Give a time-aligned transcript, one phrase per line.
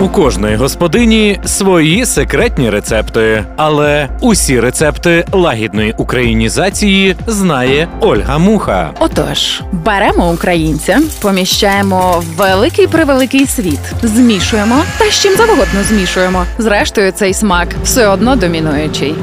[0.00, 8.90] У кожної господині свої секретні рецепти, але усі рецепти лагідної українізації знає Ольга Муха.
[8.98, 16.46] Отож, беремо українця, поміщаємо в великий превеликий світ, змішуємо та з чим завгодно змішуємо.
[16.58, 19.14] Зрештою, цей смак все одно домінуючий.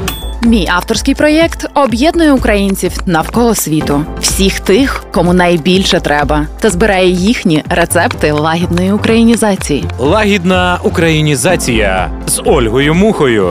[0.42, 7.64] Мій авторський проєкт об'єднує українців навколо світу, всіх тих, кому найбільше треба, та збирає їхні
[7.68, 9.84] рецепти лагідної українізації.
[9.98, 13.50] Лагідна українізація з Ольгою Мухою.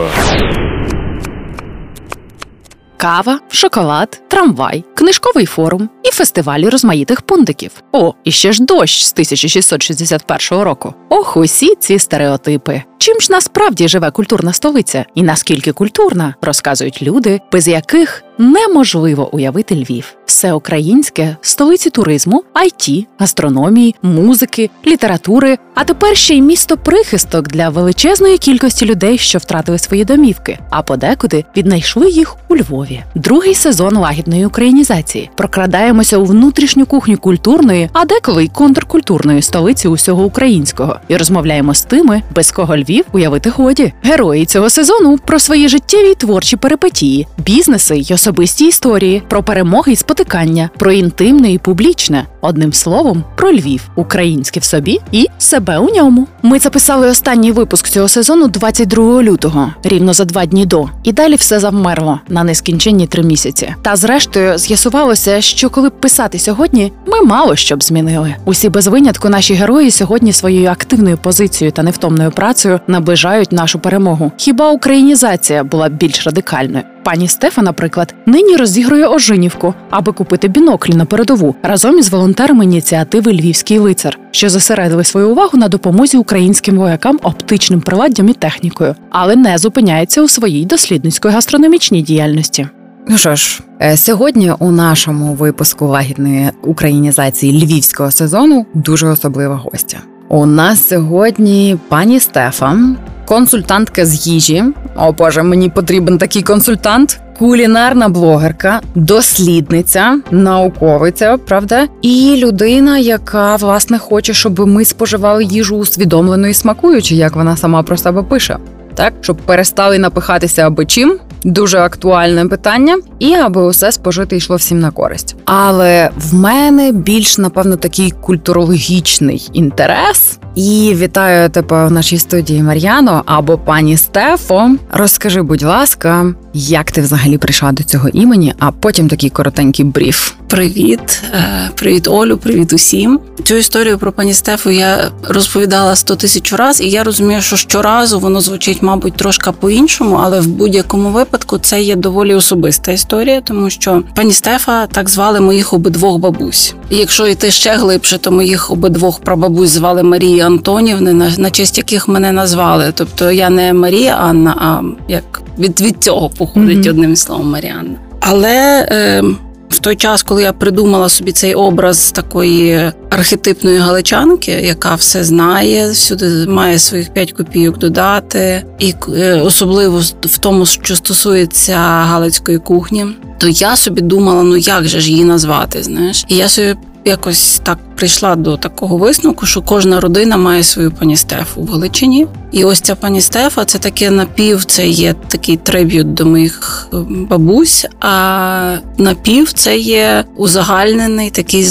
[2.97, 7.71] Кава, шоколад, трамвай, книжковий форум і фестивалі розмаїтих пундиків.
[7.91, 10.93] О, і ще ж дощ з 1661 року.
[11.09, 12.81] Ох, усі ці стереотипи.
[12.97, 19.75] Чим ж насправді живе культурна столиця, і наскільки культурна, розказують люди, без яких неможливо уявити
[19.75, 20.13] Львів.
[20.25, 27.69] Все українське столиці туризму, IT, гастрономії, музики, літератури, а тепер ще й місто прихисток для
[27.69, 33.03] величезної кількості людей, що втратили свої домівки, а подекуди віднайшли їх у Львові.
[33.15, 35.29] Другий сезон лагідної українізації.
[35.35, 41.83] Прокрадаємося у внутрішню кухню культурної, а деколи й контркультурної столиці усього українського, і розмовляємо з
[41.83, 43.93] тими, без кого Львів уявити годі.
[44.03, 49.91] Герої цього сезону про свої життєві й творчі перипетії, бізнеси й особисті історії, про перемоги
[49.91, 52.25] й спотикання, про інтимне і публічне.
[52.41, 56.27] Одним словом, про Львів, українське в собі і себе у ньому.
[56.41, 60.89] Ми записали останній випуск цього сезону 22 лютого, рівно за два дні до.
[61.03, 63.75] І далі все завмерло на нескінченні три місяці.
[63.81, 68.35] Та зрештою з'ясувалося, що коли б писати сьогодні, ми мало що б змінили.
[68.45, 74.31] Усі без винятку наші герої сьогодні своєю активною позицією та невтомною працею наближають нашу перемогу.
[74.37, 76.83] Хіба українізація була більш радикальною?
[77.03, 83.31] Пані Стефа, наприклад, нині розігрує ожинівку, аби купити біноклі на передову разом із волонтерами ініціативи
[83.31, 89.35] Львівський лицар, що зосередили свою увагу на допомозі українським воякам оптичним приладдям і технікою, але
[89.35, 92.67] не зупиняється у своїй дослідницької гастрономічній діяльності.
[93.09, 99.97] Ну що ж, е, сьогодні у нашому випуску лагідної українізації львівського сезону дуже особлива гостя.
[100.29, 102.77] У нас сьогодні пані Стефа,
[103.25, 104.63] консультантка з їжі.
[104.95, 107.19] О Боже, мені потрібен такий консультант.
[107.39, 116.47] Кулінарна блогерка, дослідниця, науковиця, правда, і людина, яка власне хоче, щоб ми споживали їжу усвідомлено
[116.47, 118.57] і смакуючи, як вона сама про себе пише,
[118.95, 121.19] так щоб перестали напихатися аби чим.
[121.43, 125.35] Дуже актуальне питання, і аби усе спожити йшло всім на користь.
[125.45, 130.39] Але в мене більш напевно такий культурологічний інтерес.
[130.57, 134.71] І вітаю тебе в нашій студії Мар'яно або пані Стефо.
[134.91, 140.31] Розкажи, будь ласка, як ти взагалі прийшла до цього імені, а потім такий коротенький бріф.
[140.47, 143.19] Привіт, е, привіт, Олю, привіт усім.
[143.43, 148.19] Цю історію про пані Стефу я розповідала сто тисяч разів, і я розумію, що щоразу
[148.19, 153.69] воно звучить, мабуть, трошки по-іншому, але в будь-якому випадку це є доволі особиста історія, тому
[153.69, 156.75] що пані Стефа так звали моїх обидвох бабусь.
[156.89, 161.77] І якщо йти ще глибше, то моїх обидвох прабабусь звали Марія Антонівни, на, на честь
[161.77, 162.91] яких мене назвали.
[162.95, 164.81] Тобто я не Марія Анна, а
[165.11, 166.89] як від, від цього походить mm-hmm.
[166.89, 167.95] одним словом Маріанна.
[168.19, 168.87] Але.
[168.91, 169.23] Е,
[169.69, 175.91] в той час, коли я придумала собі цей образ такої архетипної галичанки, яка все знає,
[175.91, 183.05] всюди має своїх п'ять копійок додати, і е, особливо в тому, що стосується галицької кухні,
[183.37, 186.75] то я собі думала, ну як же ж її назвати, знаєш, і я собі
[187.07, 192.27] якось так прийшла до такого висновку, що кожна родина має свою пані Стефу в Галичині.
[192.51, 197.85] І ось ця пані Стефа це таке напів, це є такий триб'ют до моїх бабусь.
[197.99, 201.67] А напів це є узагальнений такий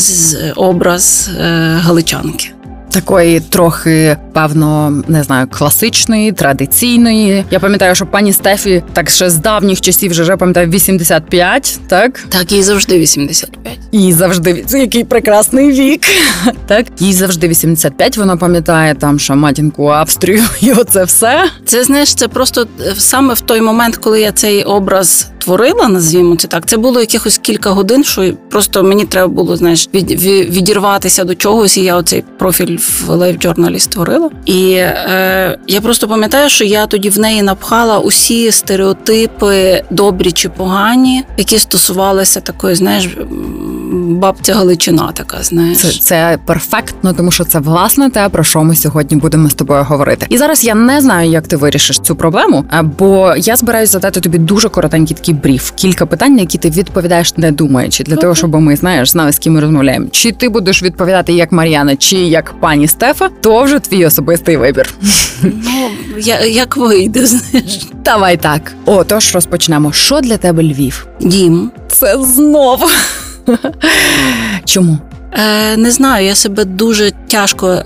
[0.57, 2.56] образ е, галичанки
[2.97, 7.45] такої трохи, певно, не знаю, класичної, традиційної.
[7.51, 12.25] Я пам'ятаю, що пані Стефі так ще з давніх часів вже пам'ятаю 85, так?
[12.29, 13.79] Так, їй завжди 85.
[13.93, 16.03] Їй завжди це який прекрасний вік.
[16.67, 21.45] Так, їй завжди 85, Вона пам'ятає там, що матінку Австрію, і оце все.
[21.65, 26.37] Це знаєш, це просто е, саме в той момент, коли я цей образ творила, назвімо
[26.37, 26.67] це так.
[26.67, 30.11] Це було якихось кілька годин, що просто мені треба було знаєш, від,
[30.51, 34.31] відірватися до чогось, і я оцей профіль в Life Journal створила.
[34.45, 40.49] І е, я просто пам'ятаю, що я тоді в неї напхала усі стереотипи, добрі чи
[40.49, 43.09] погані, які стосувалися такої, знаєш
[43.93, 45.79] бабця Галичина така, знаєш.
[45.79, 49.85] Це, це перфектно, тому що це власне те, про що ми сьогодні будемо з тобою
[49.85, 50.27] говорити.
[50.29, 54.21] І зараз я не знаю, як ти вирішиш цю проблему, а, бо я збираюсь задати
[54.21, 58.55] тобі дуже коротенький такий бріф, кілька питань, які ти відповідаєш, не думаючи, для того, щоб
[58.55, 60.07] ми знаєш, знали, з ким ми розмовляємо.
[60.11, 64.95] Чи ти будеш відповідати як Мар'яна, чи як пані Стефа, то вже твій особистий вибір.
[65.43, 67.89] Ну, я, як вийде, знаєш.
[68.05, 68.73] Давай так.
[68.85, 69.93] Отож, розпочнемо.
[69.93, 71.07] Що для тебе Львів?
[71.21, 71.71] Дім.
[71.89, 72.87] Це знову.
[74.65, 74.99] Чому?
[75.33, 77.83] Е, не знаю, я себе дуже тяжко е,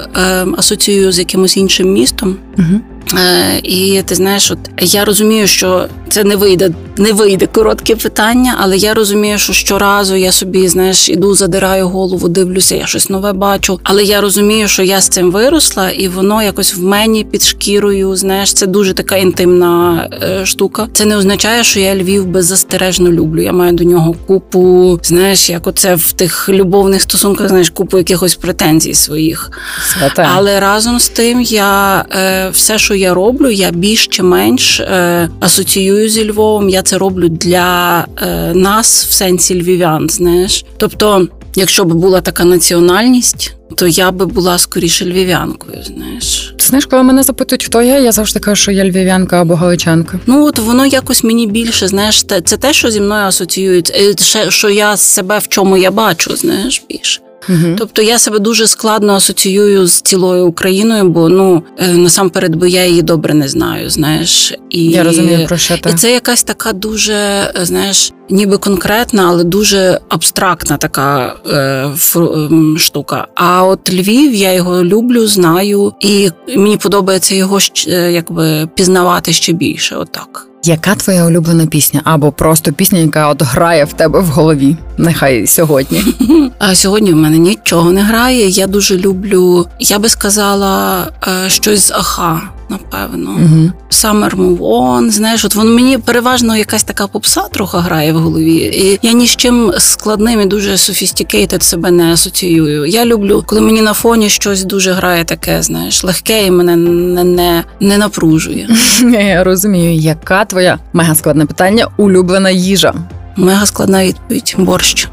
[0.57, 2.37] асоціюю з якимось іншим містом.
[2.59, 2.81] Угу.
[3.19, 8.57] Е, і ти знаєш, от я розумію, що це не вийде, не вийде коротке питання,
[8.61, 13.33] але я розумію, що щоразу я собі знаєш іду, задираю голову, дивлюся, я щось нове
[13.33, 13.81] бачу.
[13.83, 18.17] Але я розумію, що я з цим виросла, і воно якось в мені під шкірою.
[18.17, 20.89] Знаєш, це дуже така інтимна е, штука.
[20.93, 23.43] Це не означає, що я Львів беззастережно люблю.
[23.43, 28.35] Я маю до нього купу, знаєш, як оце в тих любовних стосунках, знаєш, купу якихось
[28.35, 29.51] претензій своїх.
[29.93, 30.29] Святе.
[30.35, 35.29] Але разом з тим, я е, все, що я роблю, я більш чи менш е,
[35.41, 36.69] асоціюю зі Львовом.
[36.69, 40.09] Я це роблю для е, нас в сенсі львів'ян.
[40.09, 45.83] Знаєш, тобто, якщо б була така національність, то я би була скоріше львів'янкою.
[45.83, 49.55] Знаєш, Ти знаєш, коли мене запитують, хто я, я завжди кажу, що я львів'янка або
[49.55, 50.21] галичанка.
[50.27, 53.93] ну от воно якось мені більше, знаєш, це те, що зі мною асоціюють,
[54.37, 57.21] е, що я себе в чому я бачу, знаєш, більше.
[57.51, 57.75] Угу.
[57.79, 62.87] Тобто я себе дуже складно асоціюю з цілою Україною, бо ну е, насамперед, бо я
[62.87, 63.91] її добре не знаю.
[63.91, 65.91] Знаєш, і Я розумію про що ти.
[65.91, 71.55] І це якась така дуже, е, знаєш, ніби конкретна, але дуже абстрактна така е,
[71.97, 73.27] фру- ем, штука.
[73.35, 77.59] А от Львів, я його люблю, знаю, і мені подобається його
[77.89, 79.97] е, якби пізнавати ще більше.
[79.97, 80.50] Отак.
[80.65, 82.01] Яка твоя улюблена пісня?
[82.05, 84.77] Або просто пісня, яка от грає в тебе в голові?
[84.99, 86.03] Нехай сьогодні.
[86.59, 88.49] А сьогодні в мене нічого не грає.
[88.49, 93.31] Я дуже люблю, я би сказала, е, щось з аха, напевно.
[93.31, 93.73] Угу.
[93.91, 98.57] Summer Move On, знаєш, от воно мені переважно якась така попса трохи грає в голові.
[98.57, 102.87] І я ні з чим складним і дуже sophisticated себе не асоціюю.
[102.87, 107.25] Я люблю, коли мені на фоні щось дуже грає таке, знаєш, легке і мене не,
[107.25, 108.69] не, не напружує.
[109.13, 112.95] Я розумію, яка твоя мега складне питання улюблена їжа.
[113.37, 114.55] Мега складна відповідь.
[114.59, 115.09] Борщ.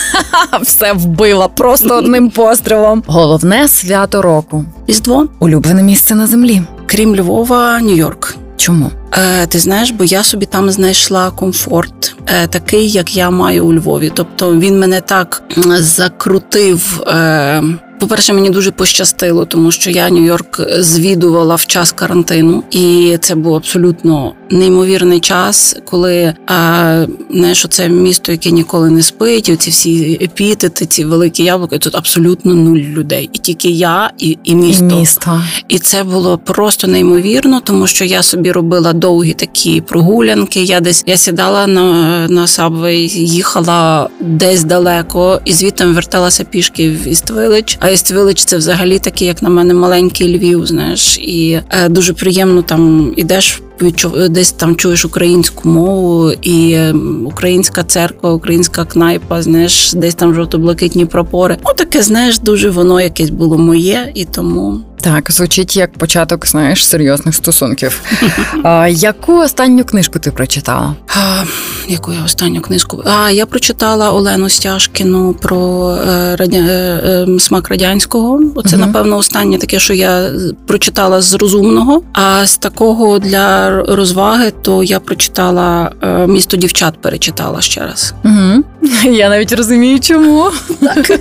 [0.62, 3.02] Все вбила просто одним пострілом.
[3.06, 4.64] Головне свято року.
[4.86, 6.62] Різдво, Улюблене місце на землі.
[6.90, 8.34] Крім Львова, Нью-Йорк.
[8.56, 8.90] Чому?
[9.12, 13.74] Е, ти знаєш, бо я собі там знайшла комфорт, е, такий, як я маю у
[13.74, 14.12] Львові.
[14.14, 15.42] Тобто він мене так
[15.78, 17.02] закрутив.
[17.06, 17.62] Е,
[18.00, 23.54] по-перше, мені дуже пощастило, тому що я Нью-Йорк звідувала в час карантину, і це був
[23.54, 30.18] абсолютно неймовірний час, коли а, знаєш, це місто, яке ніколи не спить, і ці всі
[30.22, 33.30] епітети, ці великі яблука, тут абсолютно нуль людей.
[33.32, 34.84] І тільки я, і, і місто.
[34.84, 35.42] І місто.
[35.68, 40.62] І це було просто неймовірно, тому що я собі робила довгі такі прогулянки.
[40.62, 47.08] Я десь я сідала на, на сабвей, їхала десь далеко, і звідти верталася пішки в
[47.08, 47.78] Іствилич.
[47.90, 50.66] А Вилич це взагалі такий, як на мене, маленький Львів.
[50.66, 53.62] Знаєш, і е, дуже приємно там ідеш.
[54.28, 56.94] Десь там чуєш українську мову, і е,
[57.24, 61.56] українська церква, українська кнайпа, знаєш, десь там жовто-блакитні прапори.
[61.66, 66.86] Ну таке, знаєш, дуже воно якесь було моє, і тому Так, звучить як початок, знаєш,
[66.86, 68.00] серйозних стосунків.
[68.64, 70.94] А, яку останню книжку ти прочитала?
[71.08, 71.42] А,
[71.88, 73.02] яку я останню книжку?
[73.06, 76.56] А я прочитала Олену Стяжкіну про е, радя...
[76.56, 78.40] е, е, смак радянського.
[78.54, 78.86] Оце, Мгм.
[78.86, 80.30] напевно, останнє таке, що я
[80.66, 82.02] прочитала з розумного.
[82.12, 88.14] А з такого для розваги, то я прочитала е, місто дівчат, перечитала ще раз.
[88.24, 88.64] Угу.
[89.04, 90.50] Я навіть розумію, чому.
[90.80, 91.20] Так.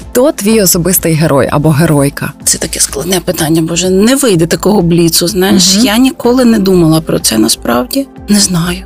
[0.00, 2.32] Хто твій особистий герой або геройка?
[2.44, 5.28] Це таке складне питання, боже, не вийде такого бліцу.
[5.28, 5.84] Знаєш, Мгм.
[5.86, 8.06] я ніколи не думала про це насправді.
[8.28, 8.78] Не знаю.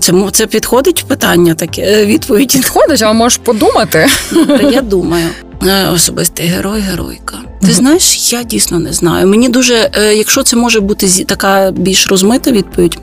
[0.00, 2.52] Це, це підходить питання, таке е, відповідь.
[2.52, 4.06] Підходиш, а можеш подумати.
[4.72, 5.26] Я думаю.
[5.66, 7.36] Е, Особистий герой, геройка.
[7.66, 9.26] Ти знаєш, я дійсно не знаю.
[9.26, 12.98] Мені дуже, е, якщо це може бути така більш розмита відповідь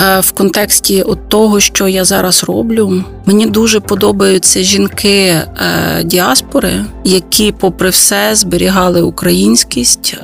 [0.00, 5.44] е, в контексті от того, що я зараз роблю, мені дуже подобаються жінки е,
[6.04, 10.16] діаспори, які, попри все, зберігали українськість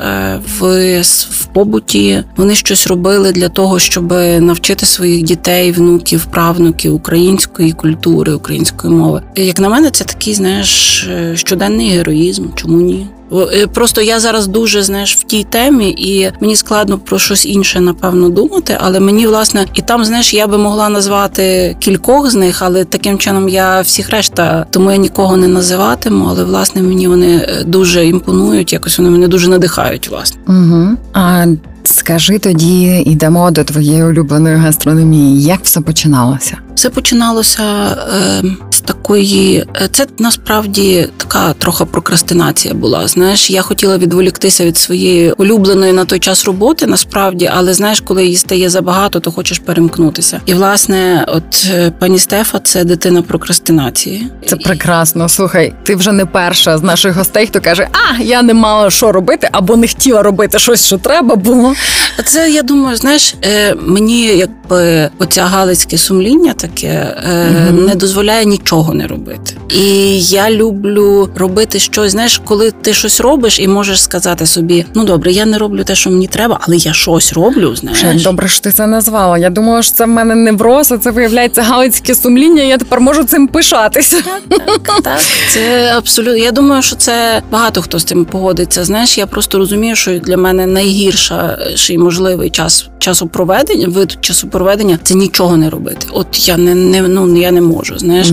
[0.59, 2.25] в, в побуті.
[2.37, 9.23] Вони щось робили для того, щоб навчити своїх дітей, внуків, правнуків української культури, української мови.
[9.37, 12.47] Як на мене, це такий, знаєш, щоденний героїзм.
[12.57, 13.07] Чому ні?
[13.33, 17.81] Е, просто я зараз дуже знаєш в тій темі, і мені складно про щось інше
[17.81, 18.77] напевно думати.
[18.81, 23.19] Але мені власне і там, знаєш, я би могла назвати кількох з них, але таким
[23.19, 26.27] чином я всіх решта, тому я нікого не називатиму.
[26.31, 28.73] Але власне мені вони е, дуже імпонують.
[28.73, 30.09] Якось вони мене дуже надихають.
[30.09, 30.97] Власне, Угу.
[31.13, 31.47] А
[31.85, 35.43] скажи тоді, йдемо до твоєї улюбленої гастрономії.
[35.43, 36.59] Як все починалося?
[36.75, 38.43] Все починалося е,
[38.81, 39.65] з такої.
[39.83, 43.09] е, Це насправді така трохи прокрастинація була.
[43.09, 48.25] Знаєш, я хотіла відволіктися від своєї улюбленої на той час роботи, насправді, але знаєш, коли
[48.25, 50.41] її стає забагато, то хочеш перемкнутися.
[50.47, 54.27] І власне, от е, пані Стефа, це дитина прокрастинації.
[54.47, 55.29] Це прекрасно.
[55.29, 59.13] Слухай, ти вже не перша з наших гостей, хто каже: А я не мала що
[59.13, 61.75] робити, або не хотіла робити щось, що треба було.
[62.25, 67.85] Це я думаю, знаєш, е, мені якби оця галицьке сумління таке е, Мгм.
[67.85, 69.53] не дозволяє нічого не робити.
[69.69, 72.12] І я люблю робити щось.
[72.12, 75.95] Знаєш, коли ти щось робиш і можеш сказати собі: ну добре, я не роблю те,
[75.95, 77.77] що мені треба, але я щось роблю.
[77.77, 79.39] Знаєш, добре, що ти це назвала.
[79.39, 82.62] Я думала, що це в мене невроз, а це виявляється галицьке сумління.
[82.62, 84.17] Я тепер можу цим пишатися.
[84.49, 85.21] так, так,
[85.53, 86.37] це абсолютно.
[86.37, 88.85] Я думаю, що це багато хто з цим погодиться.
[88.85, 95.57] Знаєш, я просто розумію, що для мене найгірший можливий час часопроведення, вид часопроведення це нічого
[95.57, 96.07] не робити.
[96.12, 97.99] От я не, не ну я не можу.
[97.99, 98.29] Знаєш,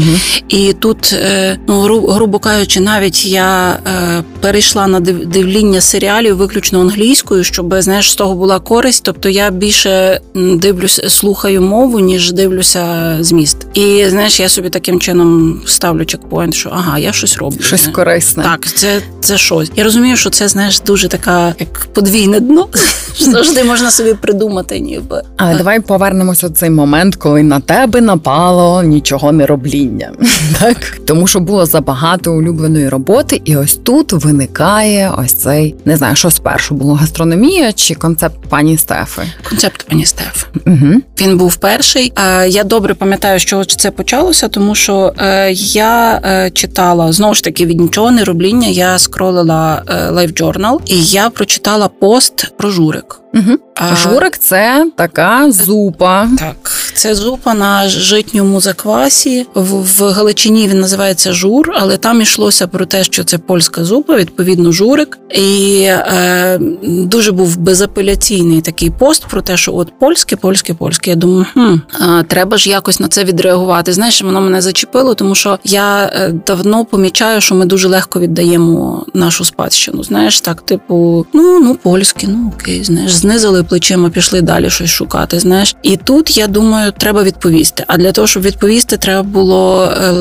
[0.50, 6.82] і тут, е, ну грубо кажучи, навіть я е, перейшла на див- дивління серіалів виключно
[6.82, 9.04] англійською, щоб знаєш, з того була користь.
[9.04, 13.58] Тобто я більше м, дивлюсь, слухаю мову, ніж дивлюся зміст.
[13.74, 17.62] І знаєш, я собі таким чином ставлю чекпоінт, що ага, я щось роблю.
[17.62, 17.96] Щось знаєш.
[17.96, 18.44] корисне.
[18.44, 19.72] Так, це, це щось.
[19.76, 22.68] Я розумію, що це знаєш дуже така, як подвійне дно.
[23.20, 25.22] Завжди можна собі придумати, ніби.
[25.38, 30.12] Але давай повернемося в цей момент, коли на тебе напало нічого не робління.
[30.60, 30.78] Так?
[31.06, 36.32] Тому що було забагато улюбленої роботи, і ось тут виникає ось цей не знаю, що
[36.32, 39.22] спершу було гастрономія чи концепт пані Стефи.
[39.50, 40.46] Концепт пані Стеф.
[40.66, 41.02] Угу.
[41.22, 42.14] Він був перший.
[42.48, 47.66] Я добре пам'ятаю, чого це почалося, тому що е, я е, читала знову ж таки
[47.66, 48.68] від нічого не робління.
[48.68, 53.20] Я скролила е, Life Journal, і я прочитала пост про журик.
[53.34, 53.67] Угу.
[53.80, 56.30] А, Журик це така зупа.
[56.40, 59.46] Так, це зупа на житньому заквасі.
[59.54, 64.16] В, в Галичині він називається жур, але там йшлося про те, що це польська зупа,
[64.16, 65.18] відповідно, журик.
[65.32, 71.10] І е, дуже був безапеляційний такий пост про те, що от польське, польське, польське.
[71.10, 73.94] Я думаю, хм, а, треба ж якось на це відреагувати.
[73.94, 79.06] Знаєш, воно мене зачепило, тому що я е, давно помічаю, що ми дуже легко віддаємо
[79.14, 80.04] нашу спадщину.
[80.04, 85.40] Знаєш, так, типу, ну ну польське, ну окей, знаєш, знизили плечима, пішли далі щось шукати.
[85.40, 87.84] Знаєш, і тут я думаю, треба відповісти.
[87.88, 90.14] А для того, щоб відповісти, треба було е,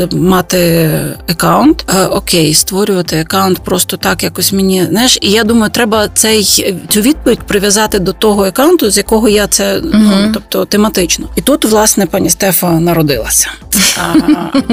[0.00, 0.90] е, мати
[1.30, 1.84] аккаунт.
[1.94, 5.18] Е, окей, створювати аккаунт просто так, якось мені знаєш.
[5.20, 6.44] І я думаю, треба цей
[6.88, 11.28] цю відповідь прив'язати до того аккаунту, з якого я це ну тобто тематично.
[11.36, 13.48] І тут, власне, пані Стефа народилася.
[13.96, 14.14] А,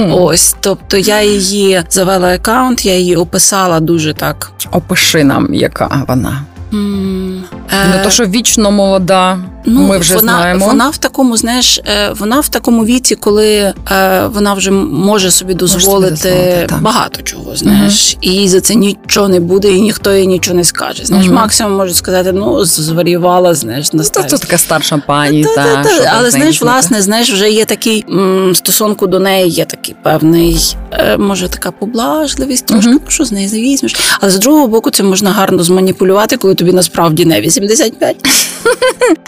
[0.11, 4.51] ось, тобто я її завела аккаунт, я її описала дуже так.
[4.71, 6.43] Опиши нам, яка вона.
[6.71, 10.65] Не е, то, що вічно молода, Ну, ми вже вона, знаємо.
[10.65, 15.53] Вона в такому, знаєш, е, вона в такому віці, коли е, вона вже може собі
[15.53, 16.81] дозволити, дозволити, так.
[16.81, 20.63] багато чого, знаєш, і їй за це нічого не буде, і ніхто їй нічого не
[20.63, 21.05] скаже.
[21.05, 21.35] Знаєш, Мгм.
[21.35, 25.97] максимум може сказати, ну зварювала, знаєш, на Ну, Це, така старша пані, Та, та, та,
[25.97, 26.13] та.
[26.17, 30.75] Але знаєш, власне, знаєш, вже є такий м, стосунку до неї, є такий певний,
[31.17, 33.95] може, така поблажливість, трошки, ну що з неї завізьмеш.
[34.19, 38.15] Але з другого боку, це можна гарно зманіпулювати, коли тобі насправді не 85.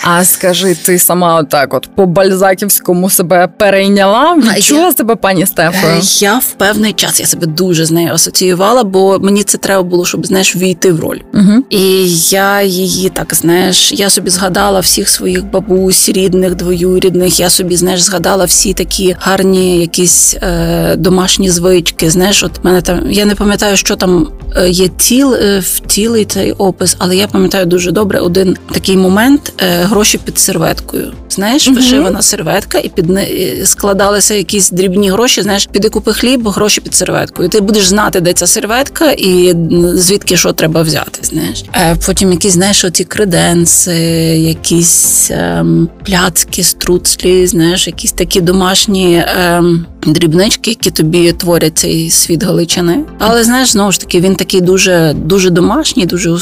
[0.06, 4.36] А скажи, ти сама отак, от по бальзаківському себе перейняла?
[4.36, 5.94] Відчула я- себе пані Стефою?
[5.94, 9.84] Е, Я в певний час я себе дуже з нею асоціювала, бо мені це треба
[9.84, 11.20] було, щоб знаєш, війти в роль.
[11.34, 11.64] Угу.
[11.70, 17.40] І я її так знаєш, я собі згадала всіх своїх бабусь, рідних, двоюрідних.
[17.40, 22.10] Я собі знаєш, згадала всі такі гарні якісь е, домашні звички.
[22.10, 26.26] Знаєш, от мене там я не пам'ятаю, що там е, є ціл е, в цілий
[26.26, 31.14] цей опис, але я пам'ятаю дуже добре один такий момент е, гроші під серветкою.
[31.34, 33.28] Знаєш, вишивана серветка, і під не
[33.66, 35.42] складалися якісь дрібні гроші.
[35.42, 37.50] Знаєш, піди купи хліб, гроші під серветкою.
[37.50, 39.56] Ти будеш знати, де ця серветка, і
[39.96, 41.20] звідки що треба взяти.
[41.24, 43.96] Знаєш, е, потім якісь знаєш, оці креденси,
[44.38, 49.24] якісь ем, пляцки, струцлі, знаєш, якісь такі домашні.
[49.38, 54.62] Ем, Дрібнички, які тобі творять цей світ Галичини, але знаєш, знову ж таки, він такий
[54.62, 56.38] дуже дуже домашній, дуже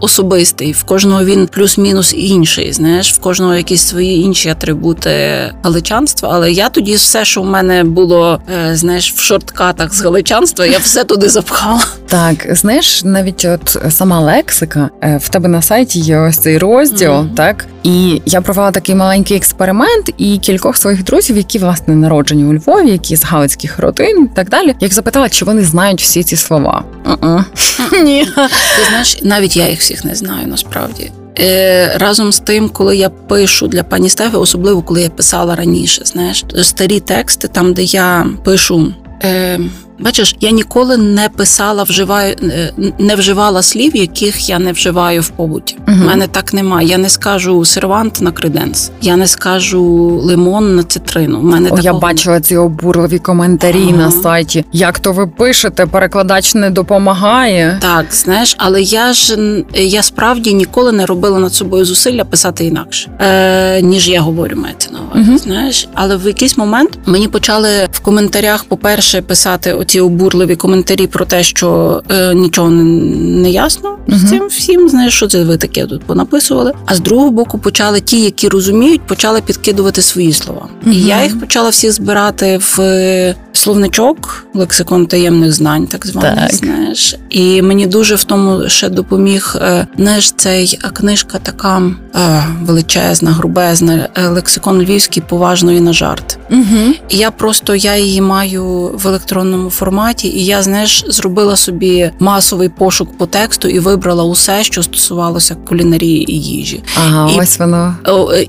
[0.00, 0.72] особистий.
[0.72, 2.72] В кожного він плюс-мінус інший.
[2.72, 5.10] Знаєш, в кожного якісь свої інші інші атрибути
[5.62, 6.30] галичанства.
[6.32, 8.40] Але я тоді все, що в мене було,
[8.70, 11.80] е, знаєш, в шорткатах з галичанства, я все туди запхала.
[12.08, 17.10] Так, знаєш, навіть от сама лексика е, в тебе на сайті є ось цей розділ,
[17.10, 17.34] mm-hmm.
[17.34, 22.54] так і я провела такий маленький експеримент, і кількох своїх друзів, які власне народжені у
[22.54, 26.36] Львові, які з галицьких родин, і так далі, як запитала, чи вони знають всі ці
[26.36, 26.84] слова.
[28.04, 28.26] Ні,
[28.76, 31.10] ти знаєш, навіть я їх всіх не знаю насправді.
[31.38, 36.02] Е, разом з тим, коли я пишу для пані Стефи, особливо коли я писала раніше,
[36.04, 38.94] знаєш, старі тексти, там де я пишу.
[39.98, 45.28] Бачиш, я ніколи не писала, вживаю е, не вживала слів, яких я не вживаю в
[45.28, 45.76] побуті.
[45.88, 46.88] У uh мене так немає.
[46.88, 49.84] Я не скажу сервант на креденс, я не скажу
[50.24, 51.38] лимон на цитрину.
[51.38, 54.64] У мене О, я бачила ці обурливі коментарі uh на сайті.
[54.72, 55.86] Як то ви пишете?
[55.86, 57.78] Перекладач не допомагає.
[57.82, 59.36] Так, знаєш, але я ж
[59.74, 64.56] я справді ніколи не робила над собою зусилля писати інакше, е, ніж я говорю.
[64.56, 65.30] Мається на увазі.
[65.30, 70.56] uh Знаєш, але в якийсь момент мені почали в коментарях, по перше, писати оці обурливі
[70.56, 72.84] коментарі про те, що е, нічого не,
[73.42, 74.88] не ясно з uh цим всім.
[74.88, 76.72] Знаєш, що це ви таке тут понаписували.
[76.86, 80.68] А з другого боку, почали ті, які розуміють, почали підкидувати свої слова.
[80.86, 82.78] uh І я їх почала всіх збирати в
[83.56, 86.54] словничок, лексикон таємних знань, так званий, так.
[86.54, 87.16] знаєш.
[87.30, 91.82] І мені дуже в тому ще допоміг е, знаєш, цей книжка така
[92.14, 96.38] е, величезна, грубезна, е, лексикон львівський поважної на жарт.
[96.50, 96.94] Угу.
[97.08, 102.68] І я просто я її маю в електронному форматі, і я знаєш, зробила собі масовий
[102.68, 106.82] пошук по тексту і вибрала усе, що стосувалося кулінарії і їжі.
[106.96, 107.94] Ага, і, ось воно.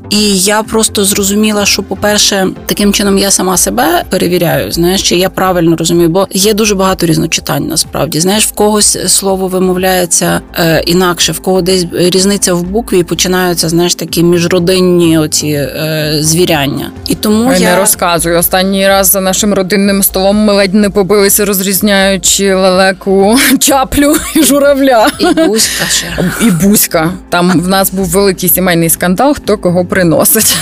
[0.09, 5.29] І я просто зрозуміла, що, по-перше, таким чином я сама себе перевіряю, знаєш, чи я
[5.29, 7.67] правильно розумію, бо є дуже багато різночитань.
[7.67, 13.03] Насправді знаєш, в когось слово вимовляється е, інакше, в кого десь різниця в букві і
[13.03, 16.91] починаються знаєш такі міжродинні оці е, звіряння.
[17.07, 20.37] І тому Ой, я не розказую останній раз за нашим родинним столом.
[20.37, 25.07] Ми ледь не побилися, розрізняючи лелеку, чаплю і журавля.
[25.19, 26.07] І бузька ще.
[26.41, 27.11] і бузька.
[27.29, 29.33] Там в нас був великий сімейний скандал.
[29.33, 30.55] Хто кого приносить?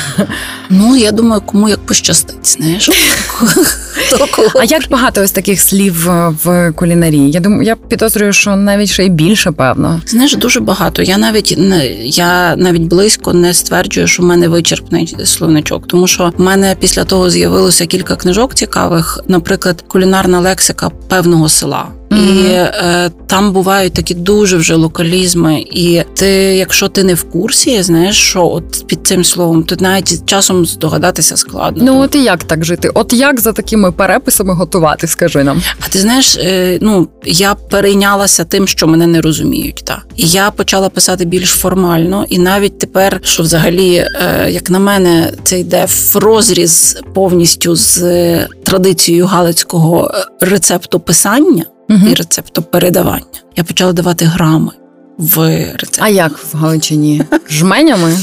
[0.69, 2.47] Ну я думаю, кому як пощастить.
[2.47, 2.89] Знаєш,
[4.07, 4.49] хто кого.
[4.55, 7.31] А як багато ось таких слів е, в кулінарії?
[7.31, 10.01] Я думаю, я підозрюю, що навіть ще й більше, певно.
[10.07, 11.01] Знаєш, дуже багато.
[11.01, 16.33] Я навіть не я навіть близько не стверджую, що в мене вичерпний словничок, тому що
[16.37, 21.87] в мене після того з'явилося кілька книжок цікавих, наприклад, кулінарна лексика певного села.
[22.15, 22.45] Mm-hmm.
[22.45, 25.59] І е, там бувають такі дуже вже локалізми.
[25.59, 30.25] І ти, якщо ти не в курсі, знаєш, що от під цим словом, то навіть
[30.25, 31.83] часом здогадатися складно.
[31.83, 32.91] Ну от і як так жити?
[32.93, 35.07] От як за такими переписами готувати?
[35.07, 35.61] Скажи нам.
[35.79, 39.81] А ти знаєш, е, ну я перейнялася тим, що мене не розуміють.
[39.85, 44.79] Та і я почала писати більш формально, і навіть тепер, що взагалі, е, як на
[44.79, 47.99] мене, це йде в розріз повністю з
[48.63, 52.07] традицією галицького е, рецепту писання угу.
[52.11, 53.25] і рецептопередавання.
[53.55, 54.71] Я почала давати грами
[55.17, 55.39] в
[55.73, 55.99] рецепт.
[55.99, 57.21] А як в Галичині?
[57.49, 58.17] Жменями?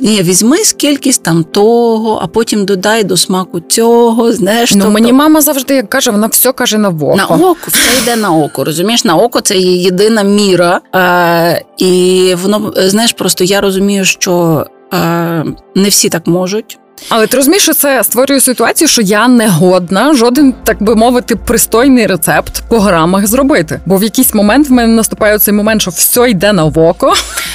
[0.00, 4.32] Ні, візьми скількись там того, а потім додай до смаку цього.
[4.32, 4.74] знаєш.
[4.74, 4.92] Ну, тобто...
[4.92, 7.14] Мені мама завжди як каже, вона все каже на око.
[7.16, 8.64] На око, все йде на око.
[8.64, 10.80] Розумієш, на око це є єдина міра.
[10.94, 15.44] Е, І воно, знаєш, просто я розумію, що е,
[15.74, 16.78] не всі так можуть.
[17.08, 21.36] Але ти розумієш, що це створює ситуацію, що я не годна жоден, так би мовити,
[21.36, 23.80] пристойний рецепт по грамах зробити.
[23.86, 27.14] Бо в якийсь момент в мене наступає цей момент, що все йде на око.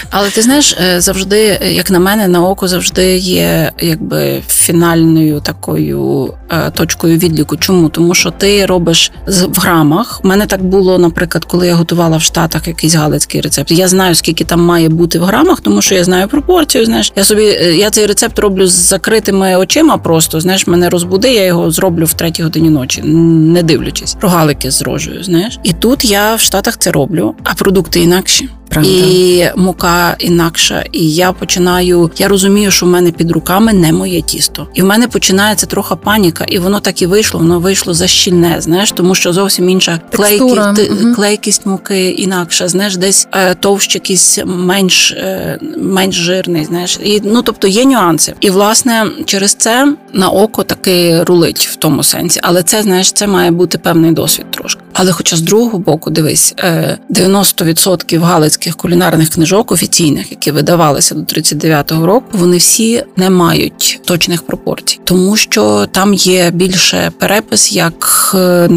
[0.10, 6.34] Але ти знаєш, е, завжди, як на мене, на око завжди є якби фінальною такою
[6.50, 7.58] е, точкою відліку.
[7.58, 7.90] Чому?
[7.90, 10.20] Тому що ти робиш в грамах.
[10.24, 13.72] У мене так було, наприклад, коли я готувала в Штатах якийсь галицький рецепт.
[13.72, 16.86] Я знаю, скільки там має бути в грамах, тому що я знаю пропорцію.
[16.86, 20.90] Знаєш, я собі е, я цей рецепт роблю з закритим закритими очима, просто знаєш, мене
[20.90, 24.18] розбуди, я його зроблю в третій годині ночі, не дивлячись.
[24.22, 25.60] Рогалики з рожею, знаєш.
[25.64, 28.50] І тут я в Штатах це роблю, а продукти інакші.
[28.76, 28.92] Правда.
[28.92, 30.84] І мука інакша.
[30.92, 32.12] І я починаю.
[32.18, 35.96] Я розумію, що в мене під руками не моє тісто, і в мене починається трохи
[35.96, 37.40] паніка, і воно так і вийшло.
[37.40, 41.16] Воно вийшло защільне, знаєш, тому що зовсім інша клейкість, угу.
[41.16, 42.68] клейкість муки інакша.
[42.68, 46.66] Знаєш, десь е, товщ якийсь менш е, менш жирний.
[46.66, 48.34] Знаєш, і ну тобто є нюанси.
[48.40, 53.28] І власне через це на око таки рулить в тому сенсі, але це знаєш, це
[53.28, 54.82] має бути певний досвід трошки.
[54.98, 61.22] Але, хоча з другого боку, дивись, е, 90% галицьких кулінарних книжок офіційних, які видавалися до
[61.22, 68.32] 39-го року, вони всі не мають точних пропорцій, тому що там є більше перепис, як
[68.36, 68.70] е,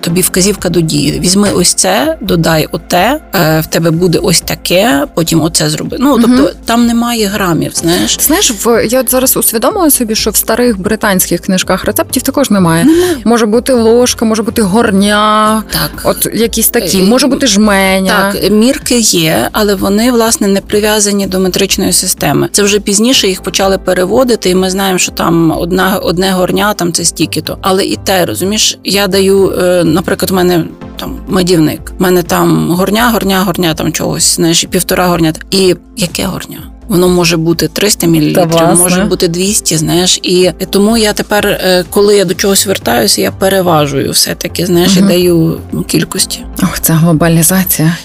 [0.00, 1.20] тобі вказівка до дії.
[1.20, 5.96] Візьми ось це, додай оте, е, в тебе буде ось таке, потім оце зроби.
[6.00, 6.48] Ну тобто Мгм.
[6.64, 8.18] там немає грамів, знаєш.
[8.20, 12.84] Знаєш, в я от зараз усвідомила собі, що в старих британських книжках рецептів також немає.
[12.84, 13.16] Немає.
[13.24, 15.31] Може бути ложка, може бути горня,
[15.70, 15.90] Так.
[16.04, 18.32] от якісь такі, Е, може бути жменя.
[18.32, 22.48] Так, мірки є, але вони власне не прив'язані до метричної системи.
[22.52, 26.92] Це вже пізніше їх почали переводити, і ми знаємо, що там одна одне горня, там
[26.92, 27.58] це стільки-то.
[27.62, 30.64] Але і те, розумієш, я даю, е, наприклад, у мене
[30.96, 31.92] там медівник.
[31.98, 35.32] У мене там горня, горня, горня там чогось, знаєш, і півтора горня.
[35.50, 36.58] І яке горня?
[36.88, 41.84] Воно може бути 300 мл, Та, може бути 200, знаєш, і тому я тепер, е,
[41.90, 45.06] коли я до чогось вертаюся, я переважую все таки, знаєш, угу.
[45.06, 46.44] і даю кількості.
[46.62, 47.96] Ох, це глобалізація.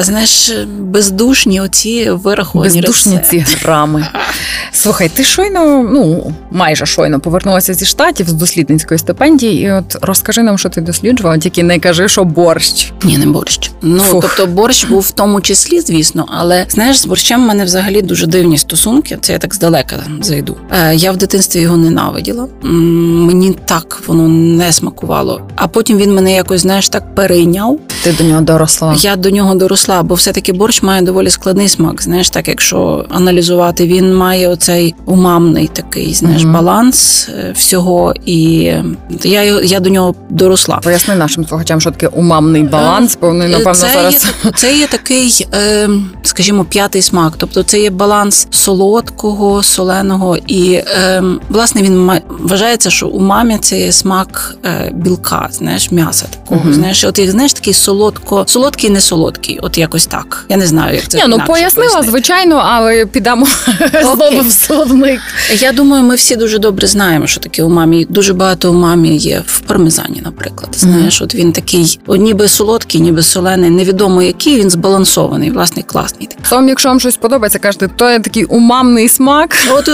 [0.00, 4.06] Знаєш, бездушні оці вираховані Бездушні ці грами.
[4.72, 10.42] Слухай, ти щойно, ну майже щойно повернулася зі штатів з дослідницької стипендії, і от розкажи
[10.42, 12.92] нам, що ти досліджувала, тільки не кажи, що борщ.
[13.02, 13.70] Ні, не борщ.
[13.82, 14.22] Ну Фух.
[14.36, 18.26] тобто борщ був в тому числі, звісно, але знаєш, з борщем в мене взагалі дуже
[18.26, 19.18] дивні стосунки.
[19.20, 20.56] Це я так здалека зайду.
[20.70, 22.46] Е, я в дитинстві його ненавиділа.
[22.62, 25.40] Мені так воно не смакувало.
[25.56, 27.78] А потім він мене якось знаєш так перейняв.
[28.04, 28.94] Ти до нього доросла.
[28.98, 29.71] Я до нього доросла,
[30.02, 32.02] бо все-таки борщ має доволі складний смак.
[32.02, 36.52] Знаєш, так якщо аналізувати, він має оцей умамний такий, знаєш, Мгм.
[36.52, 38.72] баланс е, всього, і
[39.22, 40.76] я, я до нього доросла.
[40.76, 44.14] Поясни нашим слухачам, що таке умамний баланс, бо вони, напевно, Е, це, зараз.
[44.44, 45.88] є, це є такий, е,
[46.22, 47.32] скажімо, п'ятий смак.
[47.36, 53.80] Тобто це є баланс солодкого, соленого, і е, власне він вважається, що у мамі це
[53.80, 56.60] є смак е, білка, знаєш, м'яса такого.
[56.64, 56.74] Мгм.
[56.74, 60.44] Знаєш, от як знаєш, такий солодко, солодкий, не солодкий, от якось так.
[60.48, 62.10] Я не знаю, як це Ні, ну пояснила, пояснити.
[62.10, 63.46] звичайно, але підемо
[64.02, 65.20] знову в словник.
[65.58, 68.06] Я думаю, ми всі дуже добре знаємо, що таке умамі.
[68.08, 70.70] Дуже багато умамі є в пармезані, наприклад.
[70.76, 76.28] Знаєш, от він такий, от ніби солодкий, ніби солений, невідомо який, він збалансований, власне, класний.
[76.50, 79.56] Тому, якщо вам щось подобається, кажете, то є такий умамний смак.
[79.70, 79.88] От,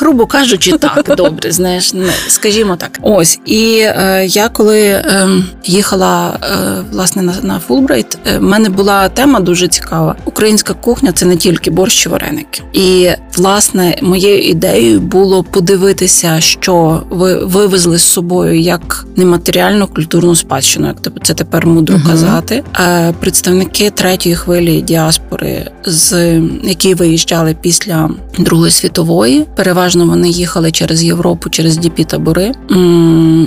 [0.00, 2.98] грубо кажучи, так, добре, знаєш, ну, скажімо так.
[3.02, 3.38] Ось.
[3.46, 5.28] І е, я коли е,
[5.64, 6.56] їхала е,
[6.92, 10.14] власне на, на Фулбрайт, е, в мене була тема дуже цікава.
[10.24, 12.62] Українська кухня це не тільки борщ і вареники.
[12.72, 20.86] І власне моєю ідеєю було подивитися, що ви вивезли з собою як нематеріальну культурну спадщину,
[20.86, 22.06] як це тепер мудро Мгм.
[22.06, 22.64] казати.
[22.80, 29.46] Е, представники третьої хвилі діаспори, з які виїжджали після Другої світової.
[29.56, 32.52] Переважно вони їхали через Європу, через діпі табори.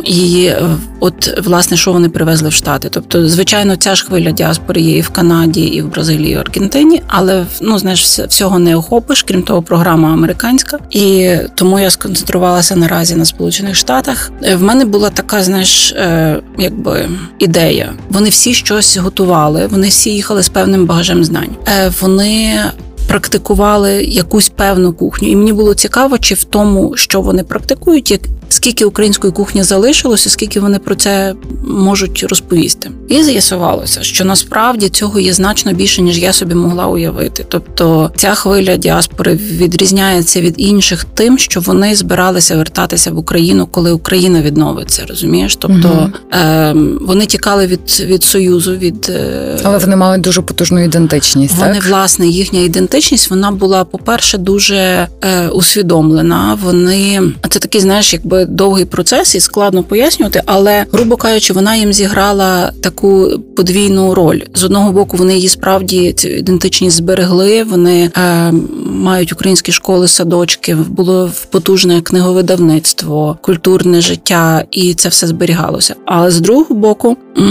[0.03, 0.62] І е,
[0.99, 2.88] от власне, що вони привезли в Штати.
[2.91, 5.24] Тобто, звичайно, ця ж хвиля діаспори є і в Канаді,
[5.55, 9.61] і в Бразилії, і в Аргентині, але ну знаєш, вс- всього не охопиш, крім того,
[9.61, 10.79] програма американська.
[10.89, 14.31] І тому я сконцентрувалася наразі на Сполучених Штатах.
[14.43, 17.09] Е, В мене була така, знаєш, е, якби
[17.39, 17.93] ідея.
[18.09, 21.55] Вони всі щось готували, вони всі їхали з певним багажем знань.
[21.67, 22.59] Е, Вони
[23.15, 28.21] практикували якусь певну кухню, і мені було цікаво, чи в тому, що вони практикують, як
[28.49, 31.34] скільки української кухні залишилося, скільки вони про це
[31.67, 32.91] можуть розповісти.
[33.10, 37.45] І з'ясувалося, що насправді цього є значно більше, ніж я собі могла уявити.
[37.47, 43.91] Тобто ця хвиля діаспори відрізняється від інших тим, що вони збиралися вертатися в Україну, коли
[43.91, 45.06] Україна відновиться.
[45.10, 45.56] Розумієш?
[45.56, 46.13] Тобто Мгм.
[46.41, 51.56] е, вони тікали від, від союзу, від е, Але вони мали дуже потужну ідентичність.
[51.58, 51.86] вони, так?
[51.88, 56.59] власне, їхня ідентичність вона була, по-перше, дуже е, усвідомлена.
[56.63, 61.93] Вони це такий, знаєш, якби довгий процес і складно пояснювати, але грубо кажучи, вона їм
[61.93, 64.41] зіграла таку подвійну роль.
[64.53, 67.63] З одного боку, вони її справді цю ідентичність зберегли.
[67.63, 68.51] Вони е,
[68.85, 75.95] мають українські школи, садочки, було потужне книговидавництво, культурне життя, і це все зберігалося.
[76.05, 77.41] Але з другого боку, е,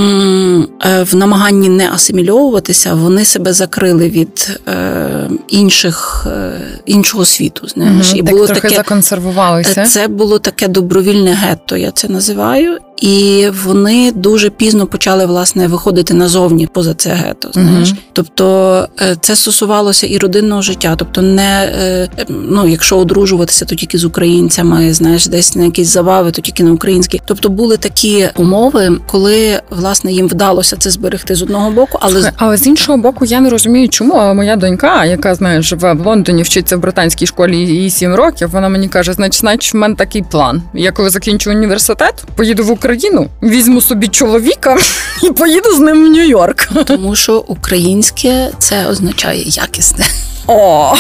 [1.11, 7.69] в намаганні не асимільовуватися, вони себе закрили від е, інших е, іншого світу.
[7.69, 9.87] Знаєш, угу, і так було трохи таке законсервувалися.
[9.87, 12.79] це було таке добровільне гетто, я це називаю.
[13.01, 17.49] І вони дуже пізно почали власне виходити назовні поза це гетто.
[17.53, 17.99] Знаєш, Мгм.
[18.13, 20.95] тобто е, це стосувалося і родинного життя.
[20.99, 26.31] Тобто, не е, ну, якщо одружуватися, то тільки з українцями, знаєш, десь на якісь забави,
[26.31, 27.21] то тільки на українські.
[27.27, 32.57] Тобто були такі умови, коли власне їм вдалося це зберегти з одного боку, але Але
[32.57, 34.15] з іншого боку, я не розумію, чому.
[34.15, 38.51] Але моя донька, яка знає, живе в Лондоні, вчиться в британській школі їй 7 років.
[38.51, 40.63] Вона мені каже: значить, значить, в мене такий план.
[40.75, 42.84] Я коли закінчу університет, поїду в Україну.
[42.85, 44.79] Україну, візьму собі чоловіка
[45.23, 46.85] і поїду з ним в Нью-Йорк.
[46.85, 50.05] Тому що українське це означає якісне.
[50.47, 50.95] О,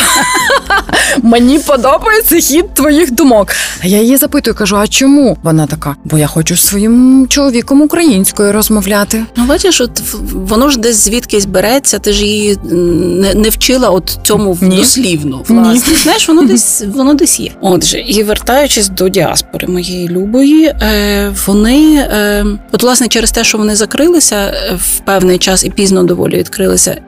[1.22, 3.48] мені подобається хід твоїх думок.
[3.82, 5.36] А я її запитую, кажу: а чому?
[5.42, 9.24] Вона така, бо я хочу з своїм чоловіком українською розмовляти.
[9.36, 10.02] Ну, бачиш, от
[10.32, 14.76] воно ж десь звідкись береться, ти ж її не, не вчила от цьому Ні.
[14.76, 15.42] дослівно.
[15.48, 17.50] Власне, знаєш, воно десь воно десь є.
[17.60, 23.58] Отже, і вертаючись до діаспори моєї любої, е, вони е, от власне через те, що
[23.58, 27.00] вони закрилися е, в певний час і пізно доволі відкрилися.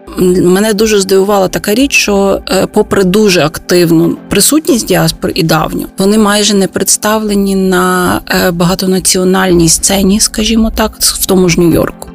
[0.42, 6.18] Мене дуже здивувала така річ, що е, попри дуже активну присутність діаспор і давню, вони
[6.18, 12.08] майже не представлені на е, багатонаціональній сцені, скажімо так, в тому ж Нью-Йорку.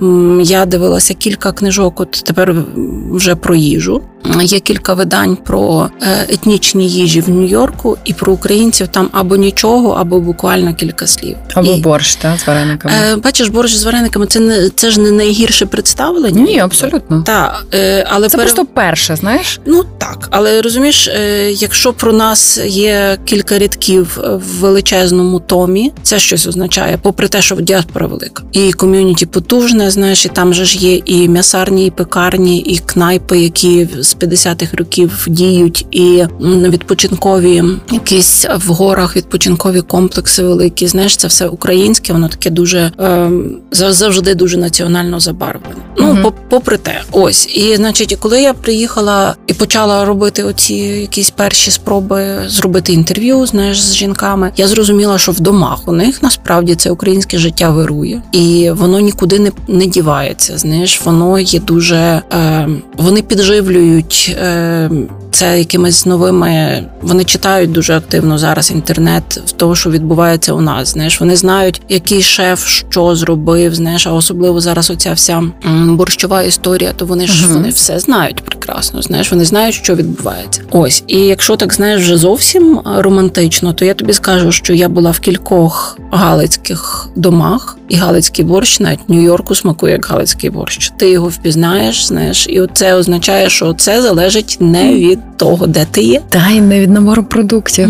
[0.44, 2.56] Я дивилася кілька книжок, от тепер
[3.12, 4.02] вже про їжу.
[4.42, 9.92] Є кілька видань про е, етнічні їжі в Нью-Йорку, і про українців там або нічого,
[9.92, 11.38] або буквально кілька слів.
[11.54, 12.94] Або І, борщ, та, з варениками.
[13.24, 16.42] бачиш, борщ з варениками це не це ж не найгірше представлення.
[16.42, 17.22] Ні, абсолютно.
[17.22, 19.60] Так, е, але Це пере- просто перше, знаєш?
[19.66, 26.20] Ну так, але розумієш, е, якщо про нас є кілька рядків в величезному томі, це
[26.20, 30.78] щось означає, попри те, що діаспора велика, і ком'юніті потужне, знаєш, і там же ж
[30.78, 38.46] є і м'ясарні, і пекарні, і кнайпи, які з 50-х років діють, і відпочинкові якісь
[38.56, 40.88] в горах відпочинкові комплекси великі.
[40.88, 45.82] Знаєш, це все українське, воно таке дуже ем, завжди дуже національно забарвлене.
[45.98, 51.72] Ну, попри те, ось і значить, коли я приїхала і почала робити оці якісь перші
[51.72, 56.92] спроби зробити інтерв'ю, знаєш, з жінками, я зрозуміла, що в домах у них насправді це
[56.92, 60.58] українське життя вирує, і воно нікуди не, не дівається.
[60.58, 64.36] Знаєш, воно є дуже е, вони підживлюють.
[64.44, 64.90] Е,
[65.34, 66.84] це якимись новими.
[67.02, 70.90] Вони читають дуже активно зараз інтернет в того, що відбувається у нас.
[70.90, 73.76] Знаєш, вони знають, який шеф що зробив.
[73.76, 75.44] Знаєш, а особливо зараз оця вся
[75.86, 77.54] борщова історія, то вони ж Мгм.
[77.54, 79.02] вони все знають прекрасно.
[79.02, 80.62] Знаєш, вони знають, що відбувається.
[80.72, 85.12] Ось, і якщо так знаєш вже зовсім романтично, то я тобі скажу, що я була
[85.12, 90.92] в кількох галицьких домах, і галицький борщ навіть в Нью-Йорку смакує як галицький борщ.
[90.98, 96.02] Ти його впізнаєш, знаєш, і це означає, що це залежить не від того, де ти
[96.02, 96.22] є.
[96.30, 97.90] Та й не від набору продуктів.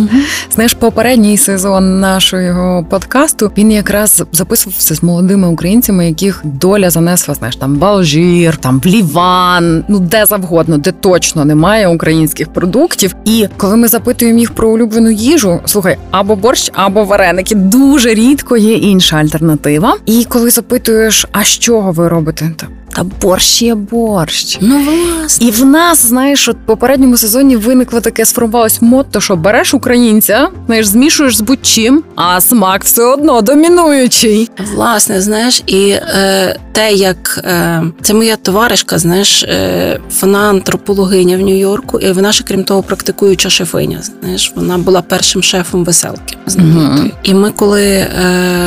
[0.56, 7.56] Знаєш, попередній сезон нашого подкасту він якраз записувався з молодими українцями, яких доля занесла, знаєш,
[7.56, 13.16] там в Алжир, там в Ліван, ну де завгодно, де точно немає українських продуктів.
[13.26, 17.56] І коли ми запитуємо їх про улюблену їжу, слухай, або борщ, або вареники.
[17.56, 19.98] Дуже рідко є інша альтернатива.
[20.06, 22.52] І коли запитуєш, а з чого ви робите?
[22.96, 24.58] Та, борщ є борщ.
[24.62, 25.48] Ну, власне.
[25.48, 30.48] І в нас, знаєш, от в попередньому сезоні виникло таке сформувалось мотто, що береш українця,
[30.66, 34.50] знаєш, змішуєш з будь-чим, а смак все одно домінуючий.
[34.76, 41.42] Власне, знаєш, і е, те, як е, це моя товаришка, знаєш, е, вона антропологиня в
[41.42, 44.02] Нью-Йорку, і вона ще крім того практикуюча шефиня.
[44.22, 46.38] Знаєш, вона була першим шефом веселки.
[46.58, 47.12] Мгм.
[47.24, 48.08] І ми, коли е,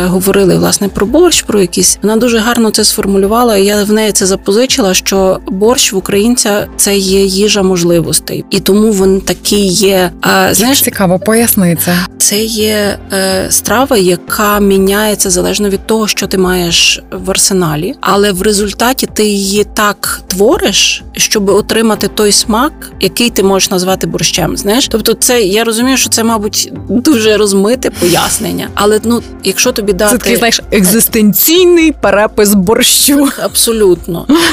[0.06, 3.56] говорили власне про борщ, про якісь, вона дуже гарно це сформулювала.
[3.56, 8.60] І я в неї це запозичила, що борщ в українця це є їжа можливостей, і
[8.60, 10.10] тому він такий є.
[10.26, 11.96] Е, знаєш, Цікаво, поясни це.
[12.18, 18.32] це є е, страва, яка міняється залежно від того, що ти маєш в арсеналі, але
[18.32, 24.56] в результаті ти її так твориш, щоб отримати той смак, який ти можеш назвати борщем.
[24.56, 29.92] Знаєш, тобто, це я розумію, що це, мабуть, дуже розмите пояснення, але ну, якщо тобі
[29.92, 33.28] дати Це такий, знаєш, екзистенційний перепис борщу.
[33.42, 34.03] Абсолютно.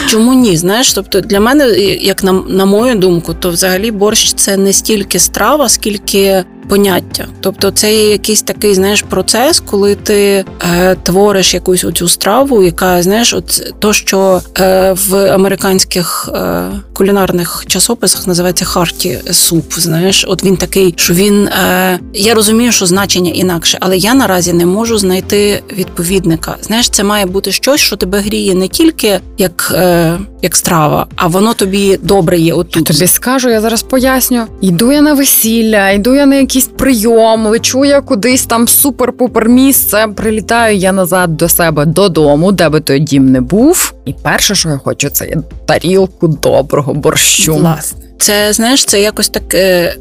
[0.09, 0.57] Чому ні?
[0.57, 1.69] Знаєш, тобто для мене,
[2.01, 7.27] як на, на мою думку, то взагалі борщ це не стільки страва, скільки поняття.
[7.39, 13.01] Тобто, це є якийсь такий, знаєш, процес, коли ти е, твориш якусь оцю страву, яка
[13.01, 19.73] знаєш, от то, що е, в американських е, кулінарних часописах називається харті суп.
[19.73, 24.53] Знаєш, от він такий, що він е, я розумію, що значення інакше, але я наразі
[24.53, 26.55] не можу знайти відповідника.
[26.61, 31.27] Знаєш, це має бути щось, що тебе гріє не тільки як, е, як страва, а
[31.27, 32.85] воно тобі добре є отут.
[32.85, 34.45] Тобі скажу, я зараз поясню.
[34.61, 40.07] Йду я на весілля, йду я на якийсь прийом, лечу я кудись там супер-пупер місце.
[40.15, 43.93] Прилітаю я назад до себе додому, де би той дім не був.
[44.05, 47.53] І перше, що я хочу, це тарілку доброго борщу.
[47.53, 48.10] Власне.
[48.21, 49.95] Це знаєш, це якось таке,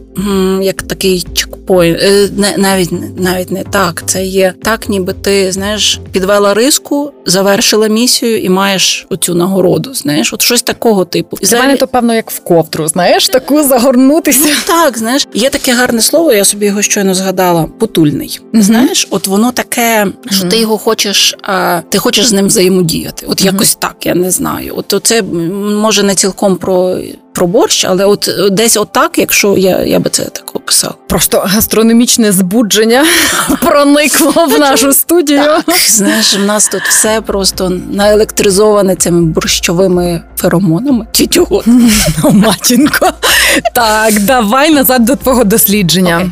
[0.63, 1.99] як такий чекпоінт.
[2.01, 4.03] Е, не навіть навіть не так.
[4.07, 9.95] Це є так, ніби ти знаєш, підвела риску, завершила місію і маєш оцю нагороду.
[9.95, 11.37] Знаєш, от щось такого типу.
[11.43, 14.41] Для мене то певно як в ковтру, знаєш, таку загорнутися.
[14.45, 16.33] Ну, так, знаєш, є таке гарне слово.
[16.33, 17.69] Я собі його щойно згадала.
[17.79, 18.41] Потульний.
[18.53, 18.63] Mm-hmm.
[18.63, 20.49] Знаєш, от воно таке, що mm-hmm.
[20.49, 23.27] ти його хочеш, а ти хочеш з ним взаємодіяти.
[23.29, 24.75] От якось так, я не знаю.
[24.77, 26.99] От це може не цілком про
[27.33, 30.95] про борщ, але от десь отак, якщо я я би це так описав.
[31.09, 33.05] Просто гастрономічне збудження
[33.61, 35.43] проникло в нашу студію.
[35.67, 41.07] Так, Знаєш, в нас тут все просто наелектризоване цими борщовими феромонами.
[41.13, 41.63] Чи чого?
[42.23, 43.11] Матінко.
[43.75, 46.31] Так, давай назад до твого дослідження.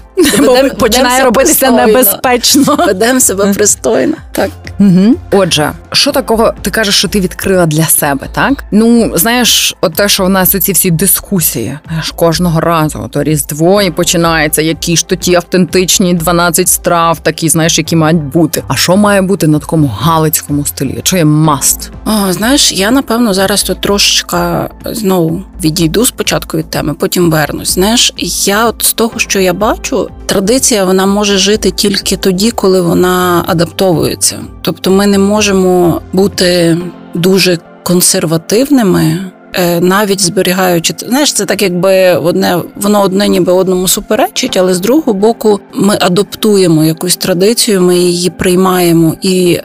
[0.78, 2.78] Починає робитися небезпечно.
[2.86, 4.14] Ведемо себе пристойно.
[4.32, 4.50] Так.
[4.80, 5.14] Угу.
[5.32, 8.64] Отже, що такого ти кажеш, що ти відкрила для себе, так?
[8.70, 13.82] Ну, знаєш, от те, що в нас оці всі дискусії, знаєш, кожного разу, то Різдво
[13.82, 18.62] і починається, які ж то ті автентичні 12 страв, такі, знаєш, які мають бути.
[18.68, 21.00] А що має бути на такому галицькому стилі?
[21.04, 21.90] Що є маст?
[22.06, 27.74] О, знаєш, я напевно зараз тут трошечка знову відійду спочатку від теми, потім вернусь.
[27.74, 28.12] Знаєш,
[28.46, 33.44] я от з того, що я бачу, традиція вона може жити тільки тоді, коли вона
[33.46, 34.38] адаптовується.
[34.62, 36.78] Тобто, ми не можемо бути
[37.14, 39.30] дуже консервативними.
[39.54, 44.80] Е, навіть зберігаючи знаєш, це так, якби одне воно одне ніби одному суперечить, але з
[44.80, 49.60] другого боку ми адаптуємо якусь традицію, ми її приймаємо і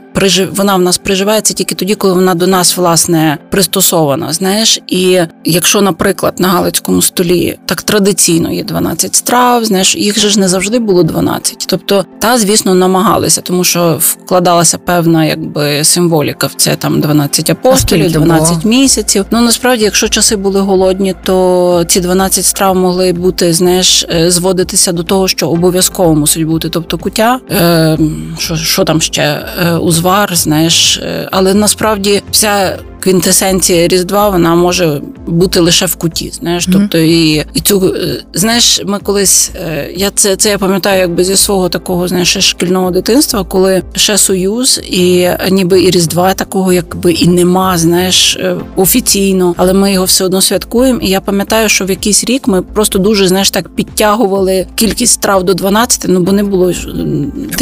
[0.52, 4.34] вона в нас приживається тільки тоді, коли вона до нас власне пристосована.
[4.34, 10.30] Знаєш, і якщо, наприклад, на Галицькому столі так традиційно є 12 страв, знаєш, їх же
[10.30, 11.66] ж не завжди було 12.
[11.68, 18.12] Тобто, та звісно намагалися, тому що вкладалася певна якби символіка в це там 12 апостолів,
[18.12, 19.26] 12 місяців.
[19.32, 24.92] Ну насправді, якщо часи були голодні, то ці 12 страв могли бути знаєш, е, зводитися
[24.92, 27.98] до того, що обов'язково мусить бути, тобто куття, е,
[28.38, 29.72] що що там ще е,
[30.04, 36.32] узвар, знаєш, е, але насправді вся квінтесенція Різдва вона може бути лише в куті.
[36.34, 36.74] Знаєш, mm-hmm.
[36.74, 41.24] тобто і і цю е, знаєш, ми колись е, я це це я пам'ятаю, якби
[41.24, 47.12] зі свого такого знаєш, шкільного дитинства, коли ще союз, і ніби і Різдва такого, якби
[47.12, 48.40] і нема, знаєш,
[48.76, 51.00] офіційно, але ми його все одно святкуємо.
[51.00, 55.44] І я пам'ятаю, що в якийсь рік ми просто дуже знаєш так підтягували кількість страв
[55.44, 56.74] до 12, ну бо не було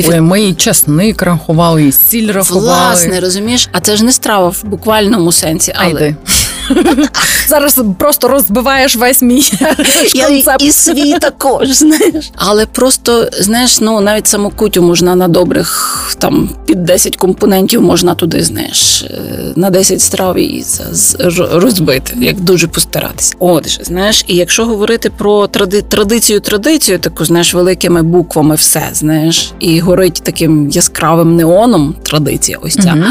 [0.09, 2.67] Ой, ми і часник рахували, і сіль рахували.
[2.67, 6.15] Власне, розумієш, а це ж не страва в буквальному сенсі, але.
[7.47, 9.43] Зараз просто розбиваєш весь мій
[10.13, 10.63] Я концепт.
[10.63, 12.31] і свій також, знаєш.
[12.35, 18.15] Але просто, знаєш, ну навіть саму кутю можна на добрих там під 10 компонентів можна
[18.15, 19.21] туди, знаєш, е,
[19.55, 20.65] на 10 страв і
[21.51, 23.35] розбити, як дуже постаратися.
[23.39, 29.53] От, знаєш, і якщо говорити про тради, традицію, традицію, таку знаєш, великими буквами все, знаєш,
[29.59, 32.93] і горить таким яскравим неоном традиція ось ця.
[32.93, 33.03] Угу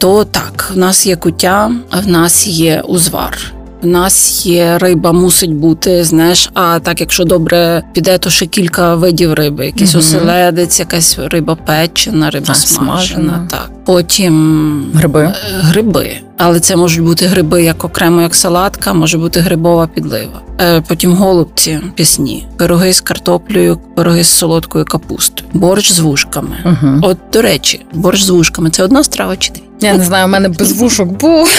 [0.00, 1.70] то так, в нас є куття,
[2.04, 3.38] в нас є узвар.
[3.82, 6.50] В нас є риба, мусить бути, знаєш.
[6.54, 9.66] А так, якщо добре піде, то ще кілька видів риби.
[9.66, 10.00] Якийсь угу.
[10.00, 12.98] оселедець, якась риба печена, риба а, смажена.
[12.98, 13.46] смажена.
[13.50, 15.22] Так, потім гриби.
[15.22, 16.10] Е, гриби.
[16.38, 20.40] Але це можуть бути гриби як окремо, як салатка, може бути грибова підлива.
[20.60, 26.56] Е, потім голубці пісні, пироги з картоплею, пироги з солодкою капустою, борщ з вушками.
[26.64, 26.98] Угу.
[27.02, 29.69] От до речі, борщ з вушками це одна страва чи дві?
[29.80, 31.50] Я не знаю, у мене без вушок був.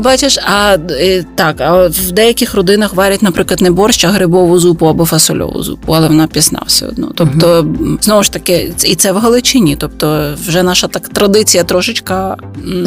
[0.00, 4.86] Бачиш, а е, так, а в деяких родинах варять, наприклад, не борщ, а грибову зупу
[4.86, 7.12] або фасольову зупу, але вона пісна все одно.
[7.14, 7.66] Тобто,
[8.00, 9.76] знову ж таки, і це в Галичині.
[9.76, 12.36] Тобто, вже наша так традиція трошечка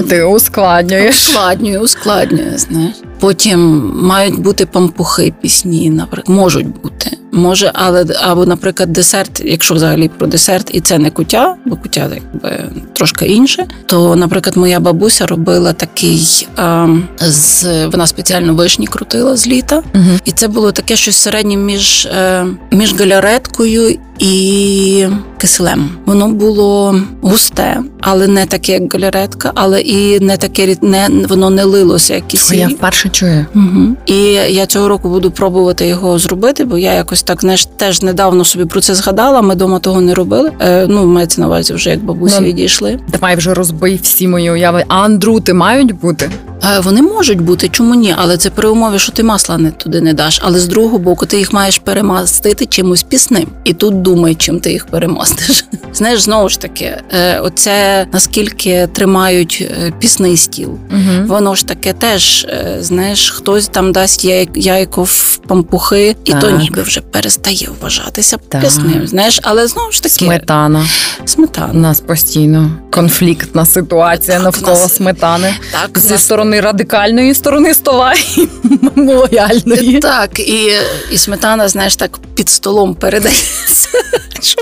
[0.10, 1.30] ти ускладнюєш.
[1.30, 2.96] Ускладнює, ускладнює, знаєш.
[3.20, 7.18] Потім мають бути пампухи пісні, наприклад, можуть бути.
[7.32, 12.10] Може, але або, наприклад, десерт, якщо взагалі про десерт, і це не кутя, бо кутя
[12.16, 13.68] якби трошки інше.
[13.86, 16.85] То, наприклад, моя бабуся робила такий а,
[17.20, 20.06] з вона спеціально вишні крутила з літа, угу.
[20.26, 25.90] і це було таке щось середнє між, е, між галяреткою і киселем.
[26.06, 31.64] Воно було густе, але не таке, як галяретка, але і не таке не воно не
[31.64, 32.58] лилося, як кисель.
[32.58, 33.46] Я вперше чую.
[33.56, 33.96] Угу.
[34.06, 38.46] І я цього року буду пробувати його зробити, бо я якось так знаєш, теж недавно
[38.46, 39.42] собі про це згадала.
[39.42, 40.52] Ми дома того не робили.
[40.60, 43.00] Е, Ну, мається на увазі вже як бабусі ну, відійшли.
[43.12, 44.84] Давай вже розбий всі мої уяви.
[44.88, 46.32] А андрути мають бути.
[46.66, 48.16] Е, Вони можуть бути, чому ні?
[48.18, 50.40] Але це при умові, що ти масла не туди не даш.
[50.44, 53.48] Але з другого боку, ти їх маєш перемастити чимось пісним.
[53.64, 55.66] І тут думай, чим ти їх перемастиш.
[55.94, 60.70] Знаєш, знову ж таки, е, оце наскільки тримають е, пісний стіл.
[60.70, 61.26] Угу.
[61.28, 62.48] Воно ж таке теж,
[62.80, 68.62] знаєш, хтось там дасть яй- яйко в пампухи, і то ніби вже перестає вважатися Так.
[68.62, 69.08] пісним.
[69.08, 70.86] Знаєш, але знову ж таки, Сметана.
[71.24, 71.74] У сметана.
[71.74, 75.54] нас постійно конфліктна ситуація Так, навколо нас- сметани.
[75.72, 78.48] Так, Зі нас- сторони радикальної сторони стола і
[79.02, 80.00] лояльної.
[80.00, 80.72] Так, і,
[81.12, 83.90] і сметана, знаєш, так під столом передається.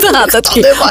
[0.02, 0.40] Та,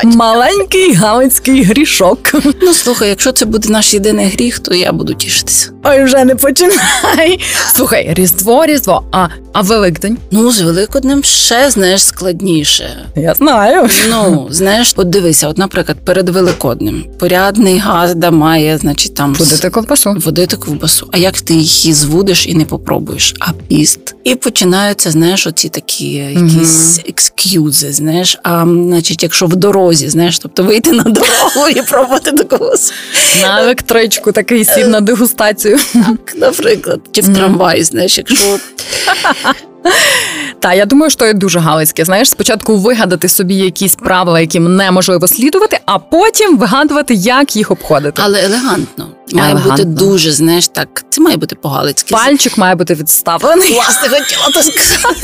[0.04, 2.20] маленький галицький грішок.
[2.62, 5.70] Ну слухай, якщо це буде наш єдиний гріх, то я буду тішитися.
[5.84, 7.40] Ой, вже не починай.
[7.76, 10.18] Слухай, Різдво, Різдво, а, а Великдень?
[10.32, 13.06] Ну, з Великоднем ще знаєш складніше.
[13.16, 13.90] Я знаю.
[14.10, 20.16] Ну, знаєш, от дивися, от, наприклад, перед Великоднем порядний газда має, значить, там Будете ковбасу.
[20.18, 20.93] водити ковбасу.
[21.12, 23.36] А як ти її звудиш і не попробуєш?
[23.40, 24.16] А піст.
[24.24, 28.38] І починаються, знаєш, оці такі якісь екскюзи, знаєш.
[28.44, 32.94] А значить, якщо в дорозі, знаєш, тобто вийти на дорогу і пробувати до когось.
[33.42, 35.78] На електричку такий сів на дегустацію.
[35.94, 38.58] Так, наприклад, чи в трамваї, знаєш, якщо
[40.60, 42.06] Та я думаю, що є дуже галицьке.
[42.06, 48.22] Знаєш, спочатку вигадати собі якісь правила, яким неможливо слідувати, а потім вигадувати, як їх обходити.
[48.26, 49.08] але елегантно.
[49.32, 51.06] Має бути дуже, знаєш, так.
[51.10, 52.16] Це має бути по-галицьки.
[52.16, 53.74] Пальчик має бути відставлений.
[53.74, 55.20] Власне, хотіла то сказати.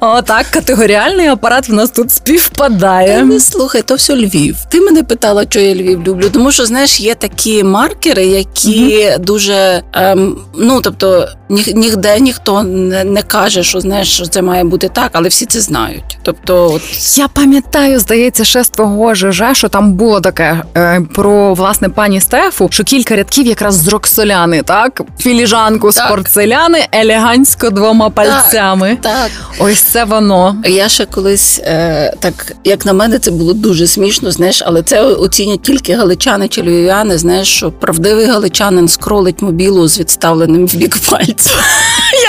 [0.00, 3.24] Отак, категоріальний апарат в нас тут співпадає.
[3.24, 4.56] Не слухай, то все Львів.
[4.70, 6.30] Ти мене питала, що я Львів люблю.
[6.32, 13.04] Тому що знаєш, є такі маркери, які дуже ем, ну тобто ні, нігде ніхто не,
[13.04, 16.18] не каже, що знаєш, що це має бути так, але всі це знають.
[16.22, 16.82] Тобто, от,
[17.18, 22.20] Я пам'ятаю, здається, ще з твого ЖЖ, що там було таке е, про власне пані
[22.42, 25.00] Стефу, що кілька рядків якраз з роксоляни, так?
[25.18, 26.08] Філіжанку з Так.
[26.08, 28.98] порцеляни, елегантсько двома пальцями.
[29.02, 29.30] так.
[29.58, 30.56] Ось це воно.
[30.64, 35.02] Я ще колись е, так, як на мене, це було дуже смішно, знаєш, але це
[35.02, 40.96] оцінять тільки галичани чи львів'яни, знаєш, що правдивий галичанин скролить мобілу з відставленим в бік
[41.10, 41.52] пальцем.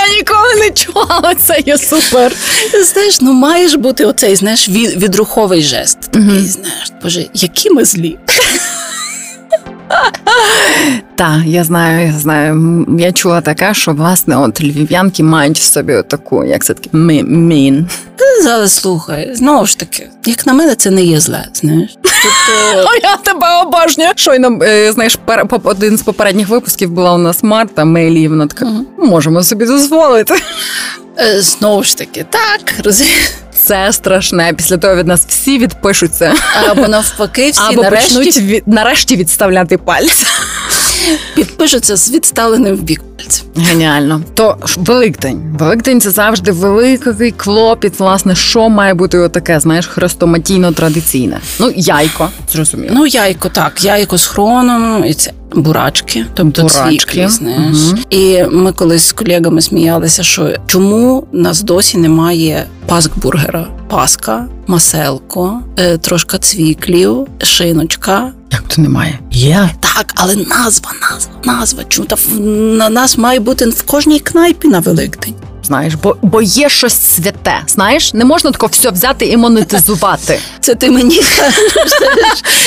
[0.09, 2.31] Я ніколи не чула, це є супер.
[2.93, 5.97] Знаєш, ну маєш бути оцей, знаєш, від, відруховий жест.
[6.01, 8.17] Такий, знаєш, боже, які ми злі.
[11.15, 12.85] Так, я знаю, я знаю.
[12.99, 17.23] Я чула таке, що власне от львів'янки мають в собі таку, як це таке, мі-
[17.23, 17.87] мін.
[18.47, 21.97] Але слухай, знову ж таки, як на мене, це не є зле, знаєш.
[22.01, 24.11] Тобто, О, я тебе обожнюю.
[24.15, 28.27] Щойно, е, знаєш, пер, поп- один з попередніх випусків була у нас Марта Мейлі, і
[28.27, 28.85] вона така, Мгм.
[28.97, 30.35] можемо собі дозволити.
[31.19, 33.31] е, знову ж таки, так, розумієш.
[33.63, 34.53] Це страшне.
[34.57, 36.33] Після того від нас всі відпишуться.
[36.69, 40.25] Або навпаки, всі Або нарешті почнуть від, нарешті відставляти пальці.
[41.35, 43.45] Підпишуться з відставленим в бік пальцем.
[43.57, 44.21] Геніально.
[44.33, 45.55] То Великдень.
[45.59, 51.39] Великдень це завжди великий клопіт, власне, що має бути отаке, знаєш, хрестоматійно традиційне.
[51.59, 52.93] Ну, яйко, зрозуміло.
[52.95, 57.77] Ну, яйко, так, яйко з хроном, і це бурачки, тобто цвіклі, знаєш.
[57.77, 57.99] мгм.
[58.09, 63.67] І ми колись з колегами сміялися, що чому нас досі немає паскбургера?
[63.89, 68.31] Паска, маселко, е, трошка цвіклів, шиночка.
[68.51, 69.19] Як то немає?
[69.31, 69.69] Є.
[69.79, 71.83] Так, але назва, назва, назва.
[71.83, 72.39] Чому та в-
[72.77, 75.33] на нас має бути в кожній кнайпі на Великдень?
[75.63, 77.55] Знаєш, бо, бо є щось святе.
[77.67, 80.39] Знаєш, не можна тако все взяти і монетизувати.
[80.59, 81.21] Це ти мені.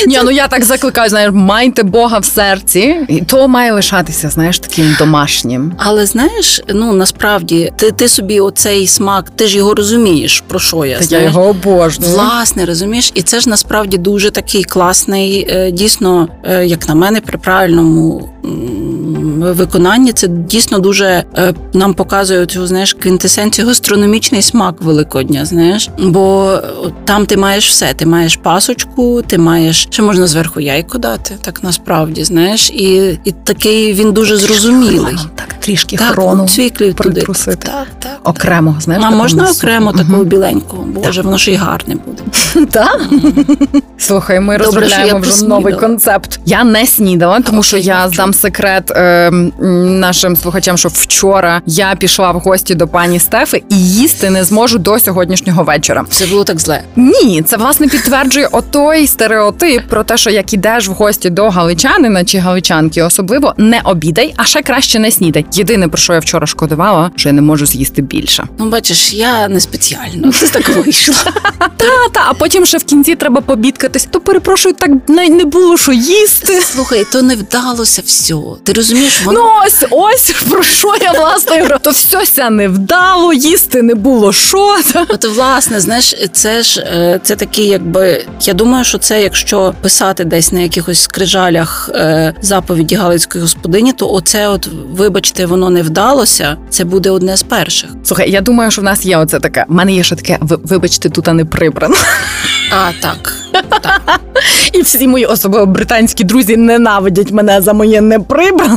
[0.07, 4.59] Ні, ну я так закликаю, знаєш, майте Бога в серці, і то має лишатися, знаєш,
[4.59, 5.73] таким домашнім.
[5.79, 10.85] Але знаєш, ну насправді ти, ти собі оцей смак, ти ж його розумієш, про що
[10.85, 12.13] я Та я його обожнюю.
[12.13, 17.21] Власне, розумієш, і це ж насправді дуже такий класний, е, дійсно, е, як на мене,
[17.21, 18.29] при правильному
[19.41, 20.13] виконанні.
[20.13, 25.45] Це дійсно дуже е, нам показує цю знаєш квінтесенцію гастрономічний смак Великодня.
[25.45, 26.63] Знаєш, бо е,
[27.05, 27.95] там ти маєш все.
[27.95, 33.33] Ти маєш пасочку, ти маєш ще можна зверху яйко дати, так насправді знаєш, і, і
[33.45, 35.17] такий він дуже зрозумілий.
[35.35, 37.21] Так, трішки Так, хрону цвіклів туди.
[37.45, 38.19] Так, так.
[38.25, 39.05] Окремо, знаєш.
[39.07, 39.59] А можна насу.
[39.59, 39.99] окремо Мгм.
[40.07, 40.85] такого біленького?
[40.87, 42.23] Боже, воно ж і гарне буде.
[42.71, 43.01] Так?
[43.99, 46.41] Слухай, ми розробляємо вже новий концепт.
[46.47, 49.31] Я не снідала, тому що я здам секрет е,
[50.01, 54.79] нашим слухачам, що вчора я пішла в гості до пані Стефи і їсти не зможу
[54.79, 56.05] до сьогоднішнього вечора.
[56.11, 56.83] Все було так зле.
[56.97, 62.25] Ні, це власне підтверджує отой стереотип про те, що як ідеш в гості до галичанина
[62.25, 65.47] чи галичанки, особливо не обідай, а ще краще не снідай.
[65.53, 68.45] Єдине про що я вчора шкодувала, що я не можу з'їсти більше.
[68.59, 70.33] Ну, бачиш, я не спеціально.
[70.33, 71.15] Це так вийшло.
[71.77, 74.09] Та та, а потім ще в кінці треба побідкатись.
[74.11, 76.61] То перепрошую, так не, не було що їсти.
[76.61, 78.35] Слухай, то не вдалося все.
[78.65, 79.41] Ти розумієш, воно...
[79.41, 81.77] ну ось ось про що я власне говорю.
[81.83, 84.79] То все не вдало, їсти не було що.
[85.09, 90.25] От власне, знаєш, це ж е, це такі, якби я думаю, що це якщо писати
[90.25, 96.57] десь на якихось скрижалях е, заповіді Галицької господині, то оце, от вибачте, воно не вдалося.
[96.71, 97.91] Це буде одне з перших.
[98.05, 99.65] Слухай, я думаю, що в нас є оце таке.
[99.69, 101.97] У мене є ще таке, вибачте, тут не прибрано.
[102.71, 103.35] А так.
[103.53, 104.21] так.
[104.73, 108.01] І всі мої особливо британські друзі ненавидять мене за моє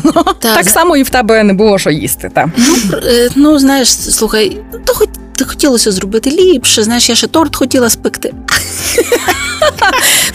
[0.05, 0.35] неприбрано.
[0.39, 2.31] Так, так само і в тебе не було що їсти.
[2.33, 2.51] Та.
[2.57, 5.09] Ну, е, ну знаєш, слухай, то хоч
[5.47, 6.83] хотілося зробити ліпше.
[6.83, 8.33] Знаєш, я ще торт хотіла спекти.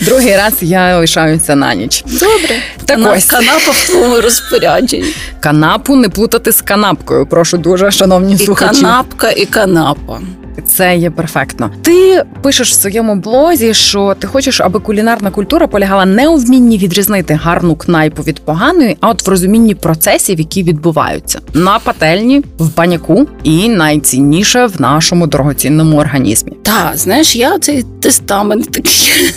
[0.01, 2.05] Другий раз я лишаюся на ніч.
[2.07, 2.63] Добре.
[2.85, 3.25] Так Канап, ось.
[3.25, 5.15] Канапа в твоєму розпорядженні.
[5.41, 7.27] Канапу не плутати з канапкою.
[7.27, 8.79] Прошу дуже, шановні і слухачі.
[8.79, 10.21] І канапка, і канапа.
[10.67, 11.71] Це є перфектно.
[11.83, 16.79] Ти пишеш в своєму блозі, що ти хочеш, аби кулінарна культура полягала не у вмінні
[16.79, 22.77] відрізнити гарну кнайпу від поганої, а от в розумінні процесів, які відбуваються на пательні, в
[22.77, 26.53] баняку і найцінніше в нашому дорогоцінному організмі.
[26.63, 29.35] Та знаєш, я цей тестамент такий.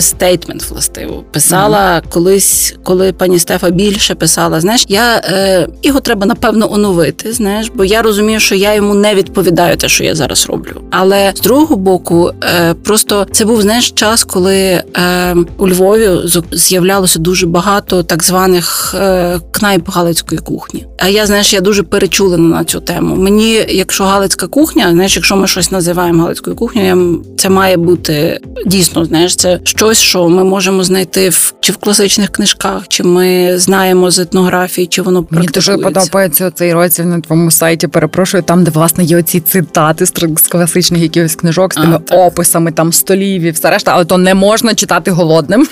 [0.00, 4.60] Стейтмент властиво писала колись, коли пані Стефа більше писала.
[4.60, 7.32] Знаєш, я е, його треба напевно оновити.
[7.32, 10.80] Знаєш, бо я розумію, що я йому не відповідаю те, що я зараз роблю.
[10.90, 14.82] Але з другого боку, е, просто це був знаєш час, коли е,
[15.58, 16.08] у Львові
[16.52, 20.86] з'являлося дуже багато так званих е, кнайп галицької кухні.
[20.98, 23.16] А я знаєш, я дуже перечулена на цю тему.
[23.16, 28.77] Мені, якщо галицька кухня, знаєш, якщо ми щось називаємо галицькою кухнею, це має бути дійсно
[28.82, 34.10] знаєш, це щось, що ми можемо знайти в чи в класичних книжках, чи ми знаємо
[34.10, 37.88] з етнографії, чи воно Мені дуже подобається цей розділ на твоєму сайті.
[37.88, 40.12] Перепрошую, там, де власне є оці цитати з
[40.48, 44.34] класичних якихось книжок з тими а, описами там столів і все решта, але то не
[44.34, 45.68] можна читати голодним.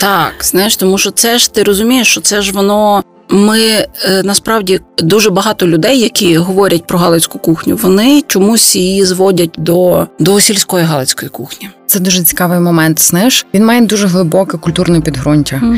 [0.00, 3.86] Так, знаєш, тому що це ж ти розумієш, що це ж воно ми е,
[4.24, 10.40] насправді дуже багато людей, які говорять про галицьку кухню, вони чомусь її зводять до, до
[10.40, 11.68] сільської галицької кухні.
[11.86, 13.00] Це дуже цікавий момент.
[13.00, 15.60] Знаєш, він має дуже глибоке культурне підґрунтя.
[15.62, 15.76] Угу.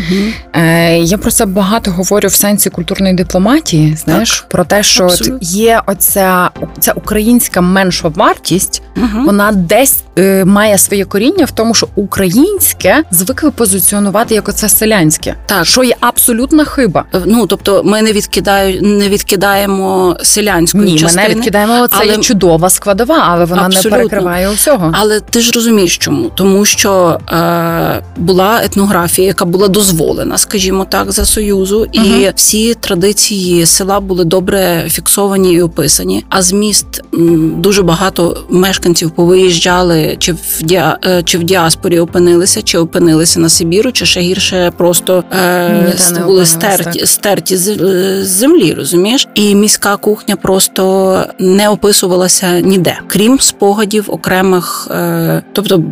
[0.53, 3.97] Е, Я про це багато говорю в сенсі культурної дипломатії.
[4.05, 9.25] Знаєш, так, про те, що от є оця ця українська менша вартість, угу.
[9.27, 15.35] вона десь е, має своє коріння в тому, що українське звикли позиціонувати як оце селянське,
[15.47, 17.05] так що є абсолютна хиба.
[17.15, 21.23] Е, ну тобто, ми не відкидаю, не відкидаємо селянської Ні, частини.
[21.23, 22.07] ми не відкидаємо це але...
[22.07, 23.91] є чудова складова, але вона Абсолютно.
[23.91, 24.93] не перекриває усього.
[24.95, 26.31] Але ти ж розумієш чому?
[26.35, 32.33] Тому що е, була етнографія, яка була дозволена, скажімо так, за союзу, і угу.
[32.37, 36.25] всі традиції села були добре фіксовані і описані.
[36.29, 41.99] А з міст м, дуже багато мешканців повиїжджали, чи в діа, е, чи в діаспорі
[42.01, 45.95] опинилися, чи опинилися на Сибіру, чи ще гірше просто е,
[46.27, 47.77] були стерті, стерті з,
[48.25, 49.29] з землі, розумієш?
[49.35, 55.83] І міська кухня просто не описувалася ніде, крім спогадів окремих, е, тобто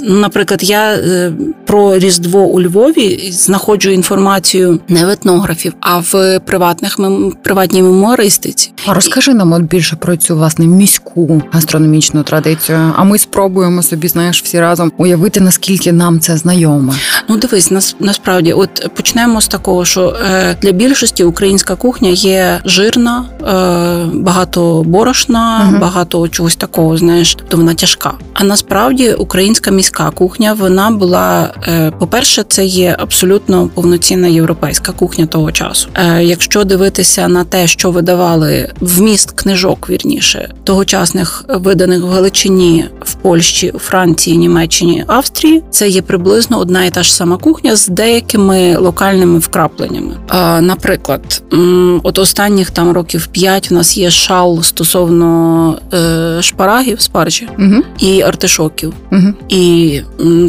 [0.00, 1.32] наприклад, я е,
[1.68, 6.98] про Різдво у Львові знаходжу інформацію не в етнографів, а в приватних
[7.42, 8.72] приватній мемуаристиці.
[8.86, 12.92] А розкажи нам от більше про цю власне міську гастрономічну традицію.
[12.96, 16.94] А ми спробуємо собі, знаєш, всі разом уявити наскільки нам це знайоме.
[17.28, 22.60] Ну дивись, нас насправді, от почнемо з такого, що е, для більшості українська кухня є
[22.64, 25.78] жирна, е, багато борошна, угу.
[25.80, 26.96] багато чогось такого.
[26.96, 28.14] Знаєш, тобто вона тяжка.
[28.34, 31.54] А насправді українська міська кухня вона була,
[31.98, 35.88] по-перше, це є абсолютно повноцінна європейська кухня того часу.
[35.94, 43.14] Е, якщо дивитися на те, що видавали вміст книжок, вірніше тогочасних виданих в Галичині, в
[43.14, 48.76] Польщі, Франції, Німеччині, Австрії, це є приблизно одна і та ж сама кухня з деякими
[48.76, 50.16] локальними вкрапленнями.
[50.30, 51.42] Е, наприклад,
[52.02, 55.78] от останніх там років п'ять в нас є шал стосовно
[56.40, 57.82] шпарагів спаржі угу.
[57.98, 58.92] і артишоків.
[59.12, 59.34] Угу.
[59.48, 60.00] І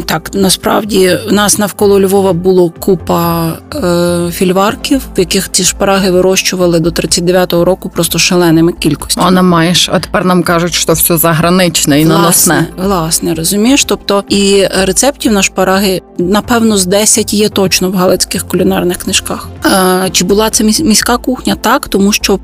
[0.06, 6.80] так насправді в нас навколо Львова було купа е, фільварків, в яких ці шпараги вирощували
[6.80, 9.24] до 39-го року просто шаленими кількостями.
[9.24, 12.66] Вона маєш, а тепер нам кажуть, що все заграничне і наносне.
[12.76, 13.84] Власне, розумієш.
[13.84, 19.48] Тобто і рецептів на шпараги, напевно, з 10 є точно в галицьких кулінарних книжках.
[19.66, 21.56] Е, чи була це міська кухня?
[21.60, 22.38] Так, тому що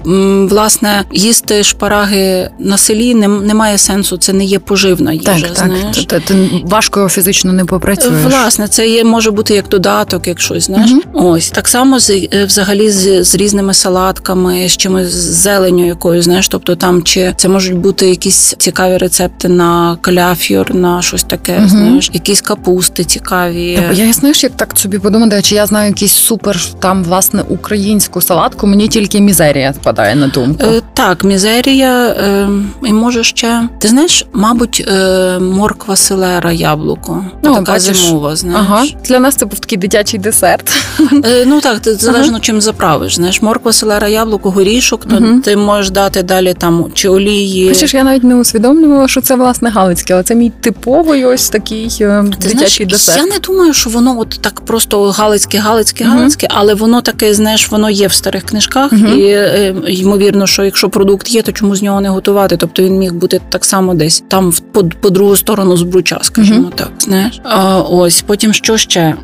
[0.50, 5.24] власне їсти шпараги на селі не, немає сенсу, це не є поживна їжа.
[5.24, 5.56] Так, так.
[5.56, 6.04] знаєш.
[6.06, 8.22] Ти важко фізично не попрацюєш.
[8.46, 8.68] Класне.
[8.68, 10.90] Це є може бути як додаток, як щось, знаєш.
[10.90, 11.02] Мгм.
[11.12, 16.22] Ось так само з е, взагалі з, з різними салатками, з чимось з зеленю якою,
[16.22, 21.58] знаєш, тобто там чи це можуть бути якісь цікаві рецепти на кляф'юр, на щось таке,
[21.58, 21.68] Мгм.
[21.68, 23.78] знаєш, якісь капусти цікаві.
[23.88, 28.20] Та, Я знаєш, як так собі подумати, чи я знаю якийсь супер там власне українську
[28.20, 30.64] салатку, мені тільки мізерія спадає на думку.
[30.66, 32.48] Е, так, мізерія, е,
[32.84, 33.68] і може ще.
[33.78, 37.24] Ти знаєш, мабуть, е, морква селера, яблуко.
[37.42, 37.96] Ну, така бачиш.
[37.96, 38.60] зимова, знаєш.
[38.70, 40.72] Ага, для нас це був такий дитячий десерт.
[41.24, 43.14] Е, ну так, ти залежно чим заправиш.
[43.14, 45.40] Знаєш, морква, селера, яблуко, горішок, то Мгм.
[45.40, 47.68] ти можеш дати далі там чи олії.
[47.68, 51.96] Хочеш, я навіть не усвідомлювала, що це власне галицьке, але це мій типовий ось такий
[52.00, 53.18] е, Ти дитячий знаєш, десерт.
[53.18, 56.16] я не думаю, що воно от так просто галицьке, галицьке, Мгм.
[56.18, 59.18] галицьке, але воно таке, знаєш, воно є в старих книжках, Мгм.
[59.18, 62.56] і е, ймовірно, що якщо продукт є, то чому з нього не готувати?
[62.56, 66.88] Тобто він міг бути так само десь там по, по другу сторону збруча, скажімо так.
[66.98, 69.14] Знаєш, а, ось потім що ще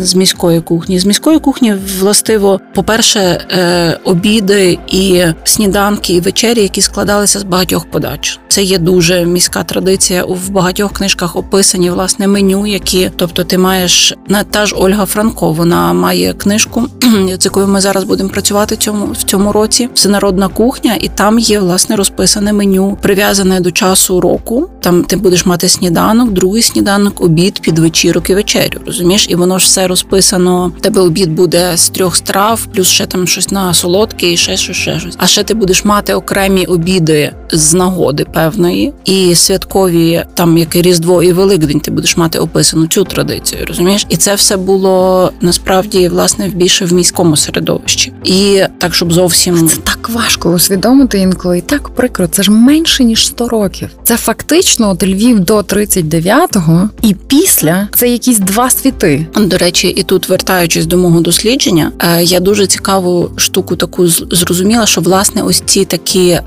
[0.00, 0.98] з міської кухні?
[0.98, 7.90] З міської кухні властиво, по-перше, е, обіди і сніданки, і вечері, які складалися з багатьох
[7.90, 8.38] подач.
[8.48, 10.24] Це є дуже міська традиція.
[10.24, 15.52] В багатьох книжках описані власне меню, які, тобто, ти маєш на та ж Ольга Франко.
[15.52, 16.88] Вона має книжку,
[17.38, 19.88] з якою ми зараз будемо працювати цьому в цьому році.
[19.94, 24.68] Всенародна кухня, і там є власне розписане меню, прив'язане до часу року.
[24.80, 28.80] Там ти будеш мати сніданок, другий сніданок, обід, підвечірок і вечерю.
[28.86, 30.72] Розумієш, і воно ж все розписано.
[30.80, 34.76] Тебе обід буде з трьох страв, плюс ще там щось на солодке, і ще щось,
[34.76, 35.14] ще щось.
[35.18, 40.82] А ще ти будеш мати окремі обіди з нагоди певної, і святкові, там як і
[40.82, 43.64] Різдво і Великдень, ти будеш мати описану цю традицію.
[43.66, 49.68] Розумієш, і це все було насправді власне більше в міському середовищі, і так, щоб зовсім
[49.68, 52.26] Це так важко усвідомити інколи, і так прикро.
[52.26, 53.88] Це ж менше ніж 100 років.
[54.04, 59.26] Це фактично от Львів до 39-го, і після це якісь два світи.
[59.36, 64.86] До речі, і тут вертаючись до мого дослідження, е, я дуже цікаву штуку таку зрозуміла,
[64.86, 66.40] що власне ось ці такі е,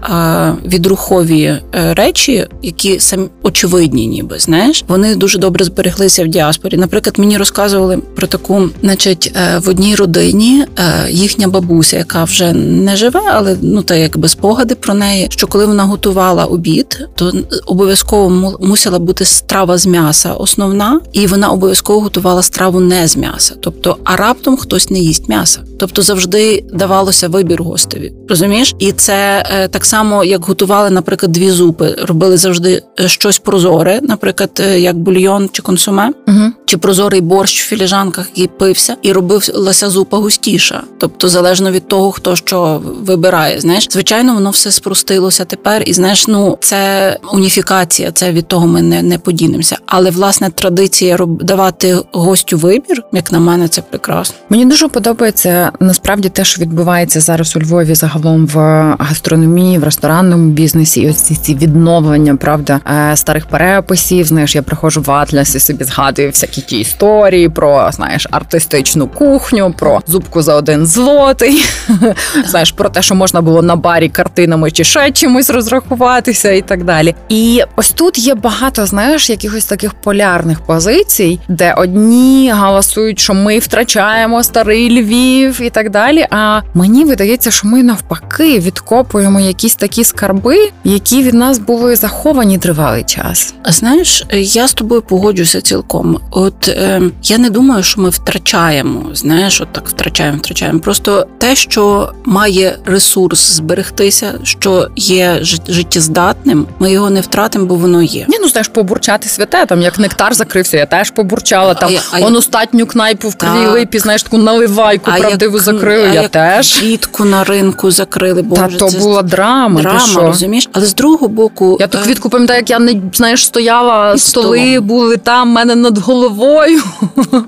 [0.66, 1.62] відрухові е,
[1.94, 6.78] речі, які самі очевидні, ніби знаєш, вони дуже добре збереглися в діаспорі.
[6.78, 10.66] Наприклад, мені розказували про таку, значить, в одній родині
[11.10, 15.66] їхня бабуся, яка вже не живе, але ну та якби спогади про неї, що коли
[15.66, 17.32] вона готувала обід, то
[17.66, 23.18] обов'язково му- мусила бути страва з м'яса основна, і вона обов'язково готувала страву не з
[23.18, 23.56] м'яса.
[23.62, 25.60] Тобто, а раптом хтось не їсть м'яса.
[25.80, 28.14] Тобто завжди давалося вибір гостеві.
[28.30, 28.76] Розумієш?
[28.80, 34.00] І це е, так само, як готували, наприклад, дві зупи, робили завжди е, щось прозоре,
[34.04, 36.12] наприклад, е, як бульйон чи консуме.
[36.28, 36.52] Угу.
[36.66, 40.84] Чи прозорий борщ в філіжанках, який пився, і робилася зупа густіша.
[40.98, 43.60] Тобто, залежно від того, хто що вибирає.
[43.60, 48.82] Знаєш, звичайно, воно все спростилося тепер, і знаєш, ну це уніфікація, це від того ми
[48.82, 49.78] не, не подінемося.
[49.86, 54.36] Але власне традиція давати гостю вибір, як на мене, це прекрасно.
[54.50, 58.58] Мені дуже подобається насправді те, що відбувається зараз у Львові загалом в
[59.00, 61.02] гастрономії, в ресторанному бізнесі.
[61.02, 62.80] І ось ці, ці відновлення, правда,
[63.12, 64.28] е, старих переписів.
[64.28, 69.74] Знаєш, я приходжу в Атлас і собі згадую всякі ті історії про знаєш артистичну кухню,
[69.78, 71.66] про зубку за один злотий.
[72.46, 76.84] Знаєш, про те, що можна було на барі картинами чи ще чимось розрахуватися, і так
[76.84, 77.16] далі.
[77.30, 83.60] І ось тут є багато, знаєш, якихось таких полярних позицій, де одні галасують, що ми
[83.60, 86.28] втрачаємо старий Львів і так далі.
[86.30, 92.58] А мені видається, що ми навпаки відкопуємо якісь такі скарби, які від нас були заховані
[92.58, 93.54] тривалий час.
[93.66, 96.20] Знаєш, е, я з тобою погоджуся цілком.
[96.46, 99.06] От е, я не думаю, що ми втрачаємо.
[99.14, 100.80] Знаєш, от так втрачаємо, втрачаємо.
[100.80, 107.76] Просто те, що має ресурс зберегтися, що є жит- життєздатним, ми його не втратимо, бо
[107.76, 108.26] воно є.
[108.30, 111.74] Ні, ну знаєш, побурчати святе, там як нектар закрився, я теж побурчала.
[111.74, 116.06] Там А я- а остатню кнайпу в кривій липі, знаєш, таку наливайку правдиву як- закрию.
[116.10, 116.74] а Я як теж.
[116.80, 119.78] квітку на ринку закрили, боже, Та то це була драма.
[119.78, 120.22] ти драма, що?
[120.22, 120.70] розумієш?
[120.74, 124.80] Але з другого боку, Я ту е, квітку пам'ятаю, як я не знаєш, стояла, столи
[124.80, 126.35] були там, мене над головою.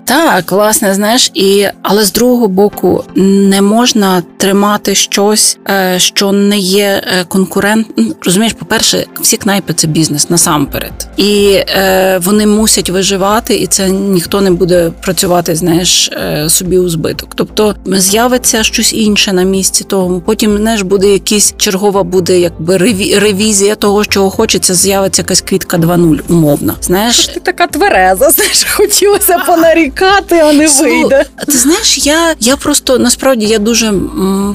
[0.06, 6.58] Так, власне, знаєш, і але з другого боку не можна тримати щось, е, що не
[6.58, 7.88] є е, конкурент.
[7.98, 13.90] Ну, Розумієш, по-перше, всі кнайпи це бізнес насамперед, і е, вони мусять виживати, і це
[13.90, 16.12] ніхто не буде працювати, знаєш,
[16.48, 17.30] собі у збиток.
[17.36, 20.22] Тобто з'явиться щось інше на місці того.
[20.26, 24.74] Потім знаєш, буде якийсь чергова буде якби реві- ревізія того, чого хочеться.
[24.76, 26.74] З'явиться якась квітка 2.0, умовна.
[26.82, 31.26] Знаєш, Ти така твереза, знаєш, хотілося понарікати, а не вийде.
[31.48, 33.94] Ти знаєш, я я просто насправді я дуже,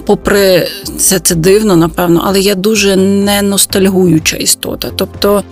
[0.06, 0.68] попри
[0.98, 4.90] це це дивно, напевно, але я дуже не ностальгуюча істота.
[4.96, 5.42] Тобто,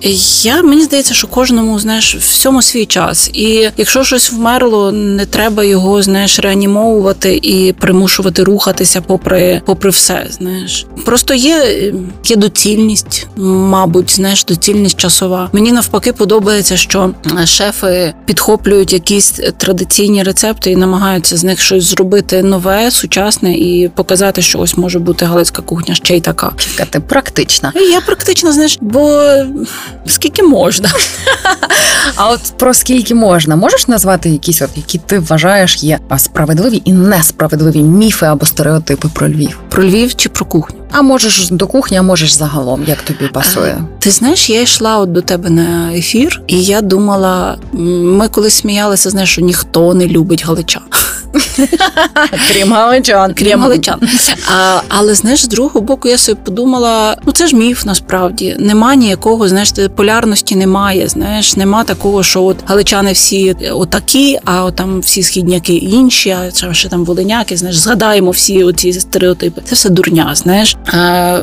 [0.42, 3.30] я мені здається, що кожному знаєш всьому свій час.
[3.32, 10.26] І якщо щось вмерло, не треба його знаєш реанімовувати і примушувати рухатися, попри попри все.
[10.30, 11.92] Знаєш, просто є,
[12.24, 15.48] є доцільність, мабуть, знаєш, доцільність часова.
[15.52, 17.10] Мені навпаки подобається, що
[17.44, 18.59] шефи підхоплюють
[18.92, 24.76] якісь традиційні рецепти і намагаються з них щось зробити нове, сучасне і показати, що ось
[24.76, 26.52] може бути галицька кухня ще й така.
[26.90, 27.72] Ти практична.
[27.74, 29.22] Я практична, знаєш, бо
[30.06, 30.88] скільки можна.
[32.16, 36.92] А от про скільки можна, можеш назвати якісь, от які ти вважаєш є справедливі і
[36.92, 39.58] несправедливі міфи або стереотипи про Львів?
[39.68, 40.76] Про Львів чи про кухню?
[40.92, 43.84] А можеш до кухні, а можеш загалом, як тобі пасує?
[43.98, 49.10] Ти знаєш, я йшла от до тебе на ефір, і я думала, ми коли сміялися,
[49.10, 50.82] знаєш, що ніхто не любить галичан.
[52.52, 53.34] Крім галичан.
[53.34, 54.00] Крім галичан.
[54.56, 58.56] А, Але знаєш, з другого боку, я собі подумала: ну це ж міф насправді.
[58.58, 61.08] Нема ніякого, знаєш, полярності немає.
[61.08, 66.72] Знаєш, нема такого, що от галичани всі отакі, а от там всі східняки інші, а
[66.74, 67.56] ще там волиняки.
[67.56, 69.62] Знаєш, згадаємо всі оці стереотипи.
[69.64, 70.34] Це все дурня.
[70.34, 70.76] Знаєш,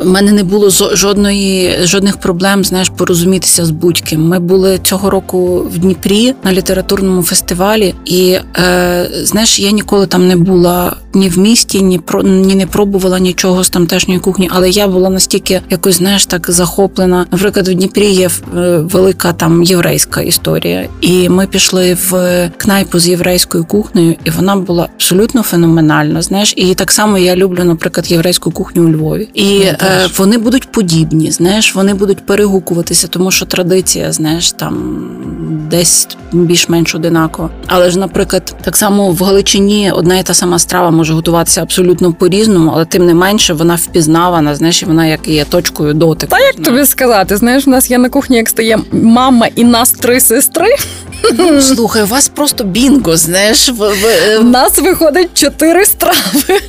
[0.01, 2.65] У мене не було жодної жодних проблем.
[2.65, 4.27] Знаєш, порозумітися з будь-ким.
[4.27, 10.27] Ми були цього року в Дніпрі на літературному фестивалі, і е, знаєш, я ніколи там
[10.27, 14.69] не була ні в місті, ні про ні не пробувала нічого з тамтешньої кухні, але
[14.69, 17.25] я була настільки якось знаєш так захоплена.
[17.31, 22.11] Наприклад, в Дніпрі є е, велика там єврейська історія, і ми пішли в
[22.57, 26.21] кнайпу з єврейською кухнею, і вона була абсолютно феноменальна.
[26.21, 29.77] Знаєш, і так само я люблю, наприклад, єврейську кухню у Львові, і е,
[30.17, 31.31] вони будуть подібні.
[31.31, 35.07] Знаєш, вони будуть перегукуватися, тому що традиція, знаєш, там
[35.71, 37.49] десь більш-менш одинаково.
[37.67, 42.13] Але ж, наприклад, так само в Галичині одна і та сама страва може готуватися абсолютно
[42.13, 46.31] по-різному, але тим не менше вона впізнавана, знаєш, вона як є точкою дотику.
[46.31, 47.37] Та як тобі сказати?
[47.37, 50.67] Знаєш, у нас є на кухні, як стає мама і нас три сестри.
[51.37, 54.39] Ну, слухай, у вас просто бінго, знаєш, в, в...
[54.39, 56.59] в нас виходить чотири страви.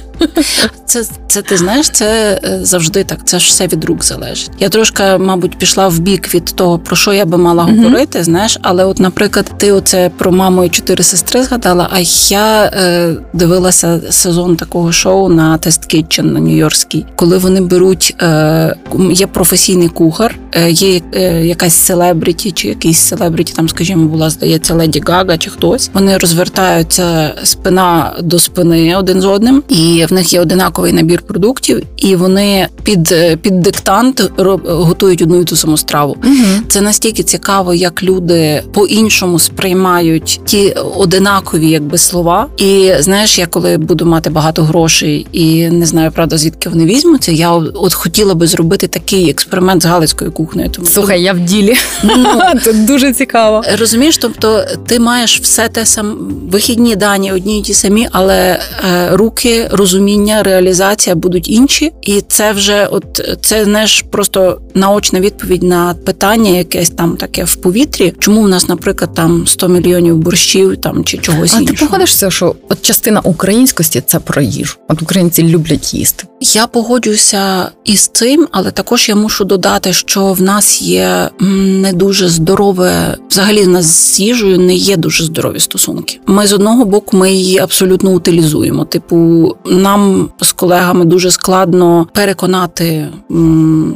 [0.85, 3.19] Це це ти знаєш, це е, завжди так.
[3.25, 4.51] Це ж все від рук залежить.
[4.59, 7.85] Я трошки, мабуть, пішла в бік від того, про що я би мала mm-hmm.
[7.85, 8.25] говорити.
[8.25, 11.89] Знаєш, але, от, наприклад, ти оце про маму і чотири сестри згадала.
[11.93, 11.99] А
[12.29, 18.77] я е, дивилася сезон такого шоу на Тест Kitchen на Нью-Йоркській, коли вони беруть е,
[19.11, 24.75] є професійний кухар, е, є е, якась селебріті, чи якийсь селебріті, там, скажімо, була здається,
[24.75, 25.91] Леді Гага чи хтось.
[25.95, 31.83] Вони розвертаються спина до спини один з одним і в них є одинаковий набір продуктів,
[31.97, 34.31] і вони під під диктант
[34.67, 36.17] готують одну і ту саму страву.
[36.25, 36.63] Угу.
[36.69, 42.47] Це настільки цікаво, як люди по-іншому сприймають ті одинакові, якби слова.
[42.57, 47.33] І знаєш, я коли буду мати багато грошей і не знаю, правда, звідки вони візьмуться.
[47.33, 50.71] Я от хотіла би зробити такий експеримент з галицькою кухнею.
[50.71, 53.63] Тому слухай, я в ділі ну, це дуже цікаво.
[53.79, 56.15] Розумієш, тобто ти маєш все те саме
[56.51, 62.21] вихідні дані, одні й ті самі, але е, руки розуміють розуміння, реалізація будуть інші, і
[62.29, 68.15] це вже от це знаєш, просто наочна відповідь на питання, якесь там таке в повітрі.
[68.19, 71.79] Чому в нас, наприклад, там 100 мільйонів борщів там чи чогось а іншого?
[71.79, 74.77] ти погодишся, що от частина українськості це про їжу.
[74.89, 76.25] От українці люблять їсти.
[76.41, 82.29] Я погоджуюся із цим, але також я мушу додати, що в нас є не дуже
[82.29, 86.21] здорове, взагалі в нас з їжею не є дуже здорові стосунки.
[86.27, 88.85] Ми з одного боку ми її абсолютно утилізуємо.
[88.85, 93.09] Типу, нам з колегами дуже складно переконати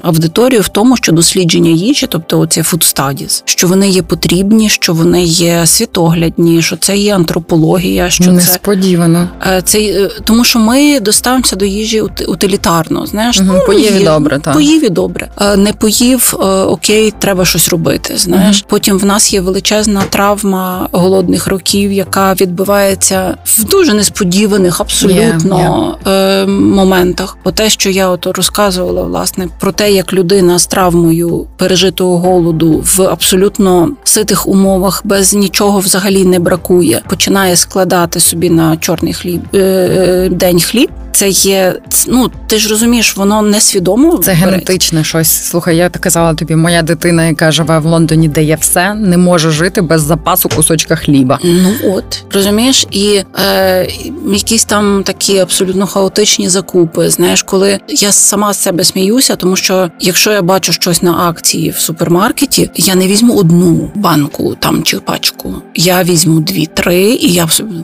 [0.03, 4.95] аудиторію в тому, що дослідження їжі, тобто оці food studies, що вони є потрібні, що
[4.95, 8.11] вони є світоглядні, що це є антропологія.
[8.11, 12.03] Що несподівано це, це е, тому, що ми доставимося до їжі
[12.33, 13.07] утилітарно.
[13.07, 14.55] Знаєш, угу, ну, поїв і добре, так.
[14.55, 15.29] поїв і добре.
[15.41, 18.15] Е, не поїв, е, окей, треба щось робити.
[18.17, 18.67] Знаєш, угу.
[18.71, 26.13] потім в нас є величезна травма голодних років, яка відбувається в дуже несподіваних, абсолютно yeah,
[26.13, 26.47] yeah.
[26.49, 27.37] моментах.
[27.45, 32.85] О те, що я от розказувала, власне, про те, як людина з травмою пережитого голоду
[32.97, 39.41] в абсолютно ситих умовах без нічого взагалі не бракує, починає складати собі на чорний хліб
[39.55, 40.91] е, день хліб.
[41.13, 41.75] Це є
[42.09, 44.19] ну ну ти ж розумієш, воно несвідомо.
[44.19, 45.31] Це генетичне щось.
[45.31, 49.51] Слухай, я казала тобі, моя дитина, яка живе в Лондоні, де є все, не може
[49.51, 51.39] жити без запасу кусочка хліба.
[51.45, 53.89] Ну от розумієш, і е,
[54.33, 57.11] якісь там такі абсолютно хаотичні закупи.
[57.11, 61.71] Знаєш, коли я сама з себе сміюся, тому що якщо я бачу щось на акції
[61.71, 65.55] в супермаркеті, я не візьму одну банку там чи пачку.
[65.75, 67.75] Я візьму дві-три, і я собі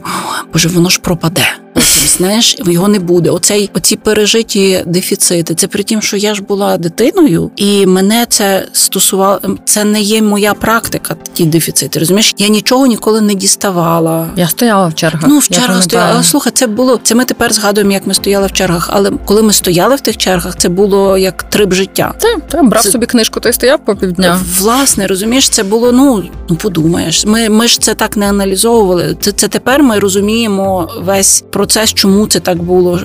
[0.53, 1.58] боже, воно ж пропаде
[2.19, 3.31] знаєш, його не буде.
[3.31, 5.55] Оцей оці пережиті дефіцити.
[5.55, 9.41] Це при тім, що я ж була дитиною, і мене це стосувало.
[9.65, 11.17] Це не є моя практика.
[11.33, 11.99] Ті дефіцити.
[11.99, 14.27] Розумієш, я нічого ніколи не діставала.
[14.37, 15.25] Я стояла в чергах.
[15.29, 16.11] Ну в чергах стояла.
[16.15, 17.15] Але, слухай, це було це.
[17.15, 18.91] Ми тепер згадуємо, як ми стояли в чергах.
[18.93, 22.15] Але коли ми стояли в тих чергах, це було як трип життя.
[22.19, 22.91] Так, та, брав це...
[22.91, 24.41] собі книжку, той стояв по півдня.
[24.59, 25.93] Власне, розумієш, це було.
[25.93, 27.27] Ну ну подумаєш.
[27.27, 29.17] Ми ми ж це так не аналізовували.
[29.21, 33.01] Це це тепер ми розуміємо весь процес, чому це так було.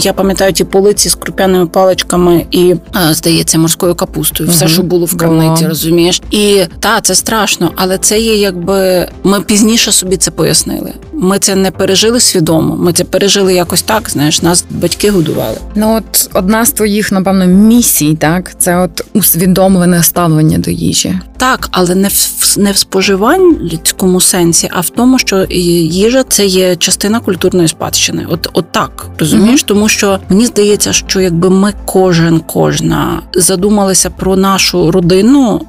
[0.00, 2.74] Я пам'ятаю ті полиці з круп'яними паличками і,
[3.10, 4.50] здається, морською капустою.
[4.50, 6.22] Все, що було в крамниці, розумієш.
[6.30, 10.92] І та це страшно, але це є якби ми пізніше собі це пояснили.
[11.12, 12.76] Ми це не пережили свідомо.
[12.76, 14.10] Ми це пережили якось так.
[14.10, 15.56] Знаєш, нас батьки годували.
[15.74, 21.18] Ну от одна з твоїх, напевно, місій, так це от усвідомлене ставлення до їжі.
[21.36, 26.46] Так, але не в не в споживанні людському сенсі, а в тому, що їжа це
[26.46, 28.26] є частина культурної спадщини.
[28.30, 29.66] От, от так розумієш, mm-hmm.
[29.66, 35.60] тому що мені здається, що якби ми кожен кожна задумалися про нашу родинну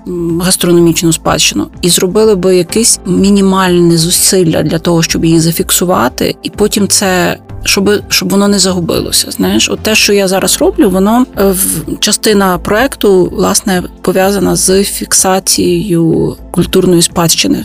[0.41, 6.87] гастрономічну спадщину і зробили би якесь мінімальне зусилля для того, щоб її зафіксувати, і потім
[6.87, 9.31] це щоб щоб воно не загубилося.
[9.31, 14.83] Знаєш, от те, що я зараз роблю, воно е, в частина проекту власне пов'язана з
[14.83, 17.63] фіксацією культурної спадщини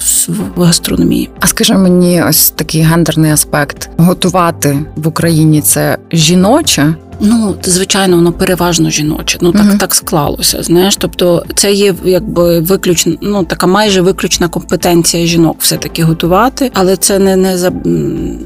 [0.57, 1.31] в гастрономії.
[1.41, 8.33] А скажи мені, ось такий гендерний аспект: готувати в Україні це жіноче Ну, звичайно, воно
[8.33, 9.39] переважно жіноче.
[9.41, 10.62] Ну так uh так склалося.
[10.62, 16.71] Знаєш, тобто це є якби виключна, ну така майже виключна компетенція жінок, все таки готувати,
[16.75, 17.71] але це не не за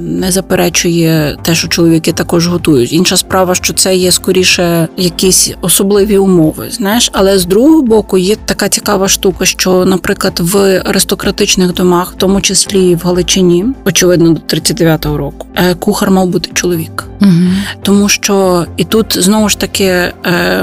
[0.00, 2.92] не заперечує те, що чоловіки також готують.
[2.92, 6.66] Інша справа, що це є скоріше якісь особливі умови.
[6.70, 12.14] Знаєш, але з другого боку є така цікава штука, що, наприклад, в аристократичних домах, в
[12.14, 17.50] тому числі і в Галичині, очевидно, до 39-го року, е, кухар мав бути чоловік, uh
[17.82, 20.12] тому що і тут знову ж таки е,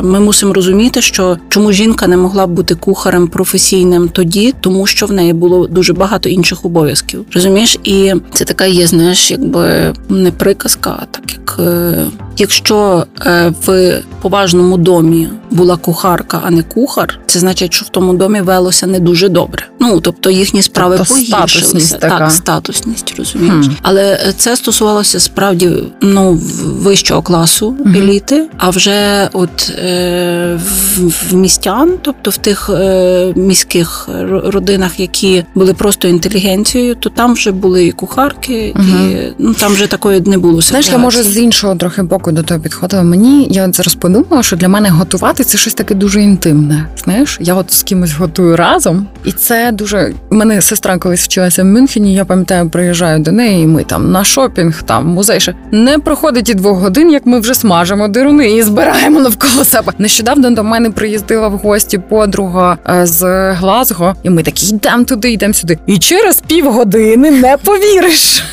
[0.02, 5.12] ми мусимо розуміти, що чому жінка не могла бути кухарем професійним тоді, тому що в
[5.12, 7.26] неї було дуже багато інших обов'язків.
[7.34, 12.06] Розумієш, і це така є, знаєш, якби не приказка, а так як е,
[12.38, 18.14] якщо е, в поважному домі була кухарка, а не кухар, це значить, що в тому
[18.14, 19.71] домі велося не дуже добре.
[19.82, 21.98] Ну тобто їхні справи тобто погіршилися.
[21.98, 23.78] Так, статусність розумієш, hmm.
[23.82, 25.72] але це стосувалося справді
[26.02, 33.34] ну вищого класу еліти, а вже от е, в, в містян, тобто в тих е,
[33.36, 38.86] міських родинах, які були просто інтелігенцією, то там вже були і кухарки, угу.
[38.86, 40.70] і ну там вже такої не було ситуації.
[40.70, 43.04] Знаєш, я може з іншого трохи боку до того підходила.
[43.04, 46.88] Мені я зараз подумала, що для мене готувати це щось таке дуже інтимне.
[47.04, 51.66] Знаєш, я от з кимось готую разом, і це дуже мене сестра колись вчилася в
[51.66, 52.14] Мюнхені.
[52.14, 56.50] Я пам'ятаю, приїжджаю до неї, і ми там на шопінг, там музей ще не проходить
[56.50, 59.94] і двох годин, як ми вже смажимо дируни і збираємо навколо себе.
[59.98, 65.32] Нещодавно до мене приїздила в гості подруга е, з Глазго, і ми такі йдемо туди,
[65.32, 65.80] йдемо сюди.
[65.88, 68.44] І через півгодини не повіриш.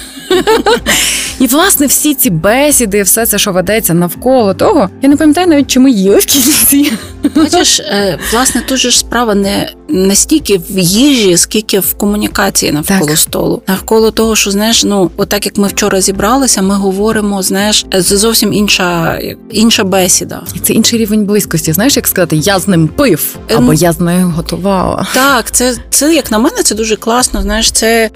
[1.40, 5.66] І власне всі ці бесіди, все це, що ведеться навколо того, я не пам'ятаю навіть,
[5.66, 6.92] чи ми їли в кінці.
[7.36, 13.06] Бачиш, е, власне, тут же ж справа не настільки в їжі, скільки в комунікації навколо
[13.06, 13.18] так.
[13.18, 13.62] столу.
[13.68, 18.52] Навколо того, що знаєш, ну отак як ми вчора зібралися, ми говоримо, знаєш, це зовсім
[18.52, 19.18] інша
[19.50, 20.42] інша бесіда.
[20.54, 21.72] І це інший рівень близькості.
[21.72, 25.06] Знаєш, як сказати, я з ним пив ем, або я з нею готувала.
[25.14, 27.42] Так, це це як на мене, це дуже класно.
[27.42, 28.10] Знаєш, це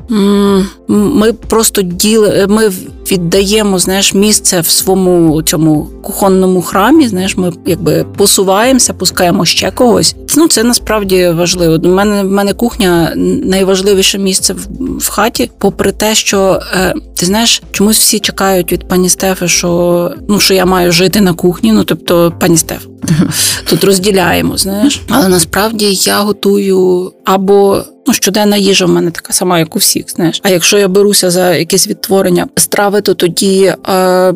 [0.88, 2.70] ми просто діли, ми
[3.10, 7.08] віддаємо знаєш, місце в своєму цьому кухонному храмі.
[7.08, 10.16] Знаєш, ми якби посуваємося, пускаємо ще когось.
[10.36, 11.88] Ну це насправді важливо.
[11.88, 13.12] У мене в мене кухня
[13.44, 14.66] найважливіше місце в,
[14.98, 20.10] в хаті, попри те, що е, ти знаєш, чомусь всі чекають від пані Стефи, що
[20.28, 21.72] ну що я маю жити на кухні.
[21.72, 22.91] Ну тобто, пані Стеф.
[23.64, 29.58] Тут розділяємо, знаєш, але насправді я готую або Ну, щоденна їжа в мене така сама,
[29.58, 30.10] як у всіх.
[30.10, 30.40] Знаєш.
[30.42, 34.34] А якщо я беруся за якесь відтворення страви, то тоді е,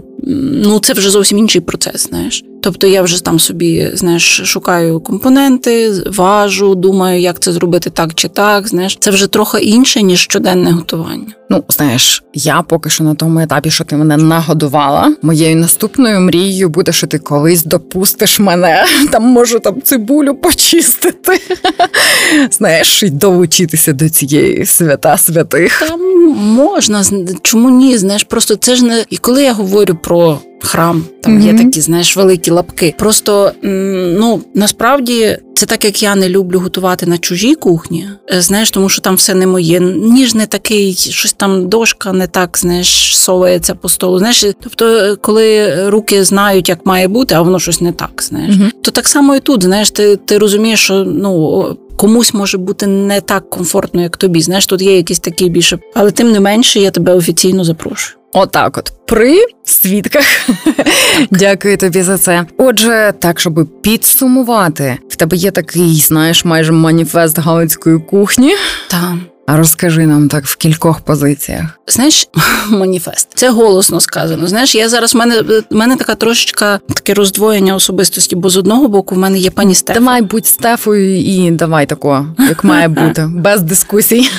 [0.65, 2.09] ну це вже зовсім інший процес.
[2.09, 2.45] Знаєш.
[2.63, 8.29] Тобто я вже там собі знаєш, шукаю компоненти, важу, думаю, як це зробити так чи
[8.29, 8.69] так.
[8.69, 11.27] Знаєш, це вже трохи інше ніж щоденне готування.
[11.51, 15.15] Ну, знаєш, я поки що на тому етапі, що ти мене нагодувала.
[15.23, 18.56] Моєю наступною мрією буде, що ти колись допустиш мене.
[19.13, 21.41] Там можу там цибулю почистити.
[22.51, 25.83] Знаєш, і долучитися до цієї свята святих.
[25.89, 26.01] Там
[26.37, 27.05] можна,
[27.43, 27.99] чому ні?
[27.99, 31.59] Знаєш, просто це ж не і коли я говорю про храм, там mm-hmm.
[31.59, 32.95] є такі, знаєш, великі лапки.
[32.99, 38.71] Просто ну насправді це так, як я не люблю готувати на чужій кухні, е, знаєш,
[38.71, 39.81] тому що там все не моє.
[39.81, 44.19] Ніж не такий, щось там дошка не так, знаєш, совається по столу.
[44.19, 48.71] Знаєш, тобто, коли руки знають, як має бути, а воно щось не так, знаєш, mm-hmm.
[48.83, 51.77] то так само і тут, знаєш, ти, ти розумієш, що ну.
[51.97, 54.41] Комусь може бути не так комфортно, як тобі.
[54.41, 58.19] Знаєш, тут є якісь такі більше, але тим не менше я тебе офіційно запрошую.
[58.39, 60.25] Отак, от при свідках.
[61.31, 62.45] Дякую тобі за це.
[62.59, 68.55] Отже, так, щоб підсумувати, в тебе є такий, знаєш, майже маніфест галицької кухні.
[68.89, 69.36] Так.
[69.47, 71.67] А розкажи нам так в кількох позиціях.
[71.87, 72.29] Знаєш,
[72.71, 73.29] маніфест.
[73.35, 74.47] Це голосно сказано.
[74.47, 78.89] Знаєш, я зараз в мене в мене така трошечка таке роздвоєння особистості, бо з одного
[78.89, 80.01] боку в мене є пані Стефа.
[80.01, 84.31] Давай будь Стефою і давай тако, як має бути, без дискусій.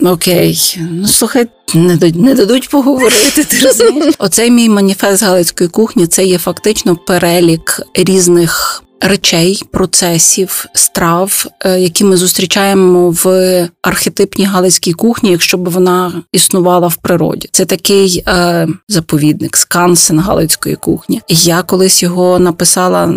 [0.00, 3.44] Окей, ну слухай, не не дадуть поговорити.
[3.44, 4.14] Ти розумієш?
[4.18, 6.06] Оцей мій маніфест галицької кухні.
[6.06, 14.92] Це є фактично перелік різних речей, процесів, страв, е, які ми зустрічаємо в архетипній галицькій
[14.92, 17.48] кухні, якщо б вона існувала в природі.
[17.52, 21.20] Це такий е, заповідник, скансен галицької кухні.
[21.28, 23.14] Я колись його написала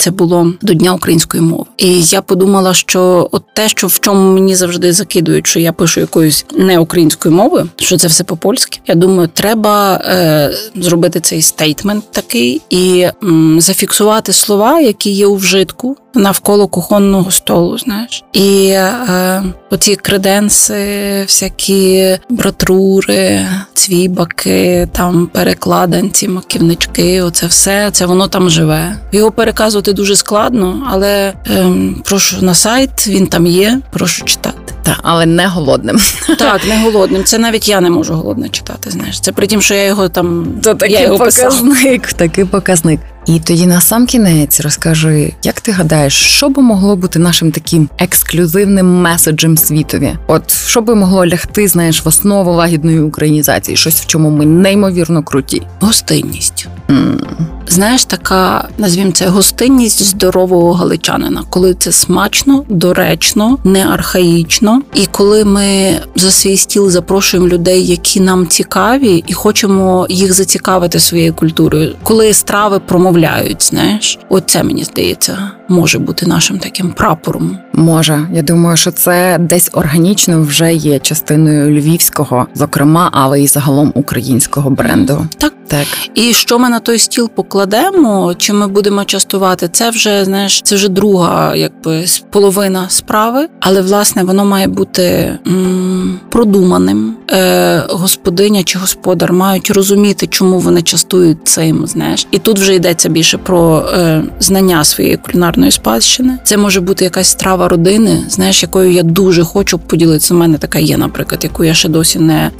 [0.00, 1.64] це було до Дня української мови.
[1.76, 6.00] І я подумала, що от те, що в чому мені завжди закидують, що я пишу
[6.00, 8.80] якоюсь не українською мовою, що це все по-польськи.
[8.86, 15.36] Я думаю, треба е, зробити цей стейтмент такий і м, зафіксувати слова, які є у
[15.36, 27.22] вжитку навколо кухонного столу, знаєш, і е, оці креденси, всякі братрури, цвібаки, там перекладинці, маківнички.
[27.22, 28.96] Оце все це воно там живе.
[29.12, 31.66] Його переказувати дуже складно, але е,
[32.04, 33.80] прошу на сайт, він там є.
[33.90, 34.74] Прошу читати.
[34.82, 35.98] Так, але не голодним.
[36.38, 37.24] Так, не голодним.
[37.24, 38.90] Це навіть я не можу голодно читати.
[38.90, 42.12] Знаєш, це при тім, що я його там Це такий я його показник, писав.
[42.18, 43.00] такий показник.
[43.26, 47.88] І тоді на сам кінець розкажи, як ти гадаєш, що би могло бути нашим таким
[47.98, 50.16] ексклюзивним меседжем світові?
[50.26, 55.22] От що би могло лягти, знаєш, в основу лагідної українізації, щось в чому ми неймовірно
[55.22, 55.62] круті?
[55.80, 56.68] Гостинність.
[56.88, 57.24] Mm.
[57.68, 65.44] Знаєш, така назвімо це гостинність здорового галичанина, коли це смачно, доречно, не архаїчно, і коли
[65.44, 71.96] ми за свій стіл запрошуємо людей, які нам цікаві, і хочемо їх зацікавити своєю культурою,
[72.02, 77.58] коли страви промовляють, знаєш, оце мені здається може бути нашим таким прапором.
[77.72, 83.92] Може, я думаю, що це десь органічно вже є частиною львівського, зокрема, але і загалом
[83.94, 85.26] українського бренду.
[85.38, 85.86] Так, так.
[86.14, 90.74] І що ми на той стіл покладемо, чи ми будемо частувати, це вже знаєш, це
[90.74, 97.16] вже друга, якби половина справи, але власне воно має бути м- продуманим.
[97.32, 101.86] Е, Господиня чи господар мають розуміти, чому вони частують цим.
[101.86, 106.38] Знаєш, і тут вже йдеться більше про е, знання своєї кулінарної спадщини.
[106.44, 110.34] Це може бути якась страва родини, знаєш, якою я дуже хочу поділитися.
[110.34, 112.50] У мене така є, наприклад, яку я ще досі не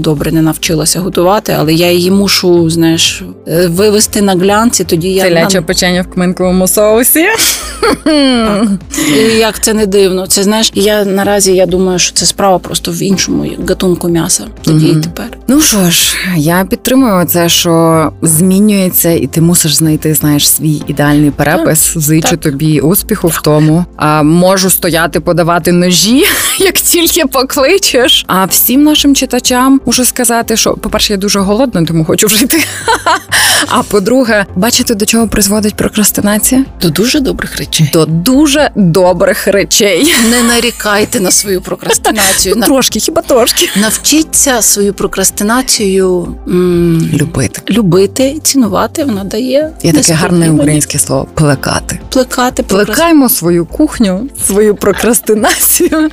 [0.00, 4.84] добре не навчилася готувати, але я її мушу, знаєш, е, вивести на глянці.
[4.84, 7.26] Тоді я Теляче печення в кминковому соусі.
[8.04, 8.68] Так.
[9.38, 10.26] Як це не дивно?
[10.26, 14.44] Це знаєш, я наразі я думаю, що це справа просто в іншому гатунку м'яса.
[14.62, 14.98] Тоді mm-hmm.
[14.98, 15.35] і тепер.
[15.48, 21.30] Ну що ж, я підтримую це, що змінюється, і ти мусиш знайти, знаєш, свій ідеальний
[21.30, 21.92] перепис.
[21.98, 23.84] Зичу тобі успіху в тому.
[23.96, 26.24] А можу стояти, подавати ножі,
[26.64, 28.24] як тільки покличеш.
[28.28, 32.64] А всім нашим читачам можу сказати, що, по-перше, я дуже голодна, тому хочу вже йти.
[33.68, 36.64] А по-друге, бачите, до чого призводить прокрастинація?
[36.82, 37.90] До дуже добрих речей.
[37.92, 40.14] До дуже добрих речей.
[40.30, 42.54] Не нарікайте на свою прокрастинацію.
[42.58, 43.68] Ну, трошки, хіба трошки.
[43.76, 47.62] Навчіться свою прокрастинацію м- любити.
[47.70, 49.04] Любити, цінувати.
[49.04, 49.70] Вона дає.
[49.82, 52.00] Є таке гарне українське слово плекати.
[52.08, 56.10] Плекати, плекаємо свою кухню, свою прокрастинацію.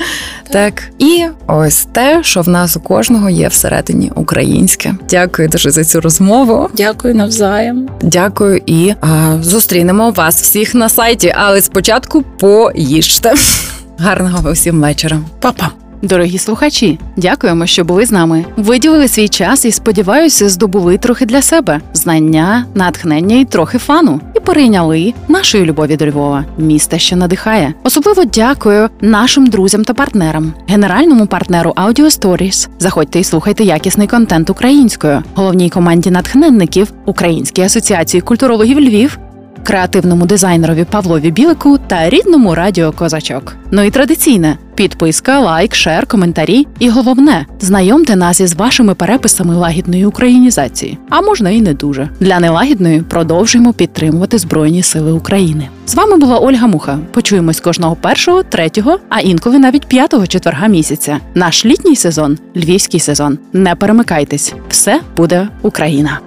[0.49, 4.95] Так і ось те, що в нас у кожного є всередині українське.
[5.09, 6.69] Дякую дуже за цю розмову.
[6.77, 7.89] Дякую навзаєм.
[8.01, 13.33] Дякую і а, зустрінемо вас всіх на сайті, але спочатку поїжте.
[13.97, 15.19] Гарного усім вечора.
[15.39, 15.82] Па-па.
[16.03, 18.45] Дорогі слухачі, дякуємо, що були з нами.
[18.57, 24.21] Виділили свій час і сподіваюся, здобули трохи для себе знання, натхнення і трохи фану.
[24.35, 27.73] І перейняли нашої любові до Львова, міста, що надихає.
[27.83, 32.67] Особливо дякую нашим друзям та партнерам, генеральному партнеру Audio Stories.
[32.79, 39.19] Заходьте і слухайте якісний контент українською, головній команді натхненників Українській асоціації культурологів Львів
[39.63, 43.55] креативному дизайнерові Павлові Білику та рідному радіо Козачок.
[43.71, 46.67] Ну і традиційне підписка, лайк, шер, коментарі.
[46.79, 52.09] І головне, знайомте нас із вашими переписами лагідної українізації, а можна і не дуже.
[52.19, 55.69] Для нелагідної продовжуємо підтримувати Збройні Сили України.
[55.85, 56.99] З вами була Ольга Муха.
[57.11, 61.19] Почуємось кожного першого, третього, а інколи навіть п'ятого четверга місяця.
[61.35, 63.37] Наш літній сезон львівський сезон.
[63.53, 66.19] Не перемикайтесь, все буде Україна.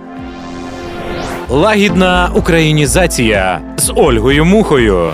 [1.50, 5.10] Лагідна українізація з Ольгою Мухою.